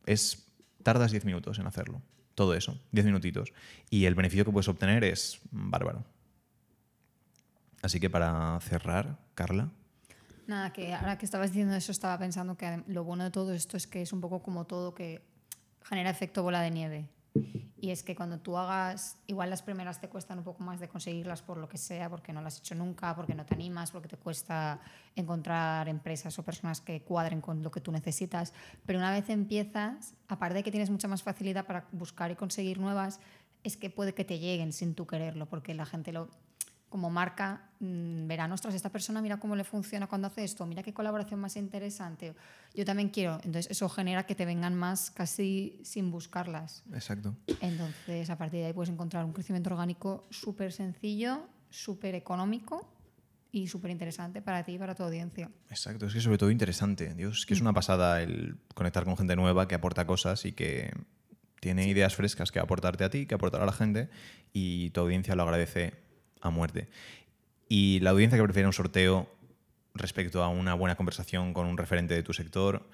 Es, 0.06 0.46
tardas 0.82 1.10
10 1.10 1.24
minutos 1.24 1.58
en 1.58 1.66
hacerlo. 1.66 2.02
Todo 2.34 2.54
eso, 2.54 2.80
10 2.92 3.06
minutitos. 3.06 3.52
Y 3.90 4.04
el 4.04 4.14
beneficio 4.14 4.44
que 4.44 4.52
puedes 4.52 4.68
obtener 4.68 5.04
es 5.04 5.40
bárbaro. 5.50 6.04
Así 7.82 8.00
que 8.00 8.10
para 8.10 8.58
cerrar, 8.60 9.18
Carla, 9.34 9.70
Nada, 10.46 10.72
que 10.72 10.94
ahora 10.94 11.18
que 11.18 11.24
estabas 11.24 11.50
diciendo 11.50 11.74
eso 11.74 11.90
estaba 11.90 12.16
pensando 12.18 12.56
que 12.56 12.82
lo 12.86 13.02
bueno 13.02 13.24
de 13.24 13.30
todo 13.30 13.52
esto 13.52 13.76
es 13.76 13.86
que 13.86 14.02
es 14.02 14.12
un 14.12 14.20
poco 14.20 14.42
como 14.42 14.64
todo 14.64 14.94
que 14.94 15.20
genera 15.82 16.08
efecto 16.08 16.42
bola 16.42 16.60
de 16.60 16.70
nieve. 16.70 17.08
Y 17.78 17.90
es 17.90 18.02
que 18.02 18.16
cuando 18.16 18.38
tú 18.38 18.56
hagas, 18.56 19.18
igual 19.26 19.50
las 19.50 19.60
primeras 19.60 20.00
te 20.00 20.08
cuestan 20.08 20.38
un 20.38 20.44
poco 20.44 20.62
más 20.62 20.80
de 20.80 20.88
conseguirlas 20.88 21.42
por 21.42 21.58
lo 21.58 21.68
que 21.68 21.76
sea, 21.76 22.08
porque 22.08 22.32
no 22.32 22.40
las 22.40 22.54
has 22.54 22.60
hecho 22.60 22.74
nunca, 22.74 23.14
porque 23.14 23.34
no 23.34 23.44
te 23.44 23.54
animas, 23.54 23.90
porque 23.90 24.08
te 24.08 24.16
cuesta 24.16 24.80
encontrar 25.14 25.88
empresas 25.88 26.38
o 26.38 26.42
personas 26.42 26.80
que 26.80 27.02
cuadren 27.02 27.42
con 27.42 27.62
lo 27.62 27.70
que 27.70 27.80
tú 27.80 27.92
necesitas. 27.92 28.54
Pero 28.86 28.98
una 28.98 29.10
vez 29.10 29.28
empiezas, 29.28 30.14
aparte 30.28 30.54
de 30.54 30.62
que 30.62 30.70
tienes 30.70 30.88
mucha 30.88 31.06
más 31.06 31.22
facilidad 31.22 31.66
para 31.66 31.86
buscar 31.92 32.30
y 32.30 32.36
conseguir 32.36 32.80
nuevas, 32.80 33.20
es 33.62 33.76
que 33.76 33.90
puede 33.90 34.14
que 34.14 34.24
te 34.24 34.38
lleguen 34.38 34.72
sin 34.72 34.94
tú 34.94 35.06
quererlo, 35.06 35.46
porque 35.46 35.74
la 35.74 35.84
gente 35.84 36.12
lo, 36.12 36.30
como 36.88 37.10
marca 37.10 37.65
verán, 37.80 38.52
ostras, 38.52 38.74
esta 38.74 38.90
persona 38.90 39.20
mira 39.20 39.38
cómo 39.38 39.56
le 39.56 39.64
funciona 39.64 40.06
cuando 40.06 40.28
hace 40.28 40.44
esto, 40.44 40.64
mira 40.66 40.82
qué 40.82 40.94
colaboración 40.94 41.40
más 41.40 41.56
interesante. 41.56 42.34
Yo 42.74 42.84
también 42.84 43.10
quiero. 43.10 43.34
Entonces 43.44 43.70
eso 43.70 43.88
genera 43.88 44.24
que 44.24 44.34
te 44.34 44.44
vengan 44.44 44.74
más 44.74 45.10
casi 45.10 45.80
sin 45.84 46.10
buscarlas. 46.10 46.82
exacto. 46.92 47.36
Entonces 47.60 48.30
a 48.30 48.38
partir 48.38 48.60
de 48.60 48.66
ahí 48.66 48.72
puedes 48.72 48.90
encontrar 48.90 49.24
un 49.24 49.32
crecimiento 49.32 49.70
orgánico 49.70 50.26
súper 50.30 50.72
sencillo, 50.72 51.48
súper 51.70 52.14
económico 52.14 52.92
y 53.52 53.68
súper 53.68 53.90
interesante 53.90 54.42
para 54.42 54.64
ti 54.64 54.72
y 54.72 54.78
para 54.78 54.94
tu 54.94 55.02
audiencia. 55.02 55.50
Exacto, 55.70 56.06
es 56.06 56.14
que 56.14 56.20
sobre 56.20 56.38
todo 56.38 56.50
interesante. 56.50 57.14
Dios, 57.14 57.40
es 57.40 57.46
que 57.46 57.54
es 57.54 57.60
una 57.60 57.72
pasada 57.72 58.22
el 58.22 58.58
conectar 58.74 59.04
con 59.04 59.16
gente 59.16 59.36
nueva 59.36 59.68
que 59.68 59.74
aporta 59.74 60.06
cosas 60.06 60.44
y 60.44 60.52
que 60.52 60.90
tiene 61.60 61.88
ideas 61.88 62.14
frescas 62.14 62.52
que 62.52 62.58
aportarte 62.58 63.04
a 63.04 63.10
ti, 63.10 63.26
que 63.26 63.34
aportar 63.34 63.62
a 63.62 63.66
la 63.66 63.72
gente 63.72 64.08
y 64.52 64.90
tu 64.90 65.00
audiencia 65.00 65.34
lo 65.34 65.42
agradece 65.42 65.94
a 66.40 66.50
muerte. 66.50 66.88
Y 67.68 68.00
la 68.00 68.10
audiencia 68.10 68.38
que 68.38 68.44
prefiere 68.44 68.66
un 68.66 68.72
sorteo 68.72 69.28
respecto 69.94 70.42
a 70.42 70.48
una 70.48 70.74
buena 70.74 70.94
conversación 70.94 71.52
con 71.52 71.66
un 71.66 71.76
referente 71.76 72.14
de 72.14 72.22
tu 72.22 72.32
sector 72.32 72.88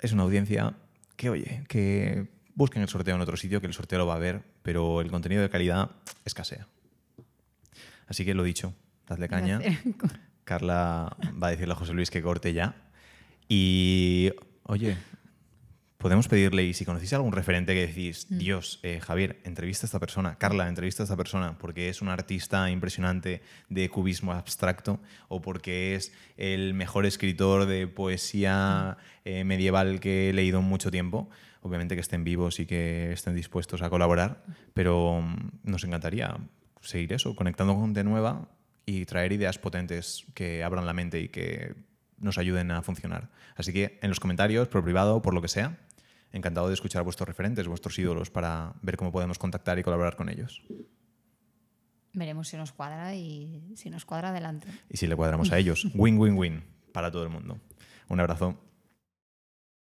es 0.00 0.12
una 0.12 0.22
audiencia 0.22 0.74
que, 1.16 1.30
oye, 1.30 1.64
que 1.68 2.28
busquen 2.54 2.82
el 2.82 2.88
sorteo 2.88 3.14
en 3.14 3.20
otro 3.20 3.36
sitio, 3.36 3.60
que 3.60 3.66
el 3.66 3.72
sorteo 3.72 3.98
lo 3.98 4.06
va 4.06 4.14
a 4.14 4.18
ver, 4.18 4.42
pero 4.62 5.00
el 5.00 5.10
contenido 5.10 5.42
de 5.42 5.50
calidad 5.50 5.90
escasea. 6.24 6.66
Así 8.06 8.24
que 8.24 8.34
lo 8.34 8.42
dicho, 8.42 8.74
dadle 9.06 9.28
caña. 9.28 9.60
Carla 10.44 11.16
va 11.40 11.48
a 11.48 11.50
decirle 11.50 11.74
a 11.74 11.76
José 11.76 11.92
Luis 11.92 12.10
que 12.10 12.22
corte 12.22 12.52
ya. 12.52 12.74
Y, 13.48 14.32
oye, 14.64 14.96
podemos 15.98 16.28
pedirle, 16.28 16.64
y 16.64 16.74
si 16.74 16.84
conocéis 16.84 17.12
algún 17.12 17.32
referente 17.32 17.74
que 17.74 17.88
decís, 17.88 18.28
Dios, 18.30 18.78
eh, 18.84 19.00
Javier, 19.00 19.40
entrevista 19.44 19.84
a 19.84 19.88
esta 19.88 19.98
persona, 19.98 20.36
Carla, 20.38 20.68
entrevista 20.68 21.02
a 21.02 21.04
esta 21.04 21.16
persona, 21.16 21.58
porque 21.58 21.88
es 21.88 22.00
un 22.00 22.08
artista 22.08 22.70
impresionante 22.70 23.42
de 23.68 23.88
cubismo 23.88 24.32
abstracto 24.32 25.00
o 25.26 25.42
porque 25.42 25.96
es 25.96 26.12
el 26.36 26.72
mejor 26.72 27.04
escritor 27.04 27.66
de 27.66 27.88
poesía 27.88 28.96
eh, 29.24 29.42
medieval 29.42 29.98
que 29.98 30.30
he 30.30 30.32
leído 30.32 30.60
en 30.60 30.66
mucho 30.66 30.92
tiempo. 30.92 31.28
Obviamente 31.62 31.96
que 31.96 32.00
estén 32.00 32.22
vivos 32.22 32.60
y 32.60 32.66
que 32.66 33.12
estén 33.12 33.34
dispuestos 33.34 33.82
a 33.82 33.90
colaborar, 33.90 34.44
pero 34.74 35.20
mm, 35.20 35.50
nos 35.64 35.82
encantaría 35.82 36.36
seguir 36.80 37.12
eso, 37.12 37.34
conectando 37.34 37.74
con 37.74 37.86
gente 37.86 38.04
nueva 38.04 38.48
y 38.86 39.04
traer 39.04 39.32
ideas 39.32 39.58
potentes 39.58 40.24
que 40.34 40.62
abran 40.62 40.86
la 40.86 40.92
mente 40.92 41.20
y 41.20 41.28
que 41.28 41.74
nos 42.20 42.38
ayuden 42.38 42.70
a 42.70 42.82
funcionar. 42.82 43.30
Así 43.56 43.72
que 43.72 43.98
en 44.00 44.08
los 44.08 44.20
comentarios, 44.20 44.68
por 44.68 44.84
privado, 44.84 45.20
por 45.20 45.34
lo 45.34 45.42
que 45.42 45.48
sea, 45.48 45.76
encantado 46.32 46.68
de 46.68 46.74
escuchar 46.74 47.02
vuestros 47.02 47.28
referentes, 47.28 47.66
vuestros 47.66 47.98
ídolos, 47.98 48.30
para 48.30 48.74
ver 48.82 48.96
cómo 48.96 49.12
podemos 49.12 49.38
contactar 49.38 49.78
y 49.78 49.82
colaborar 49.82 50.16
con 50.16 50.28
ellos. 50.28 50.62
Veremos 52.12 52.48
si 52.48 52.56
nos 52.56 52.72
cuadra 52.72 53.14
y 53.14 53.72
si 53.76 53.90
nos 53.90 54.04
cuadra 54.04 54.30
adelante. 54.30 54.68
Y 54.88 54.96
si 54.96 55.06
le 55.06 55.16
cuadramos 55.16 55.52
a 55.52 55.58
ellos, 55.58 55.86
win, 55.94 56.18
win, 56.18 56.36
win 56.36 56.64
para 56.92 57.10
todo 57.10 57.22
el 57.22 57.30
mundo. 57.30 57.58
Un 58.08 58.20
abrazo. 58.20 58.58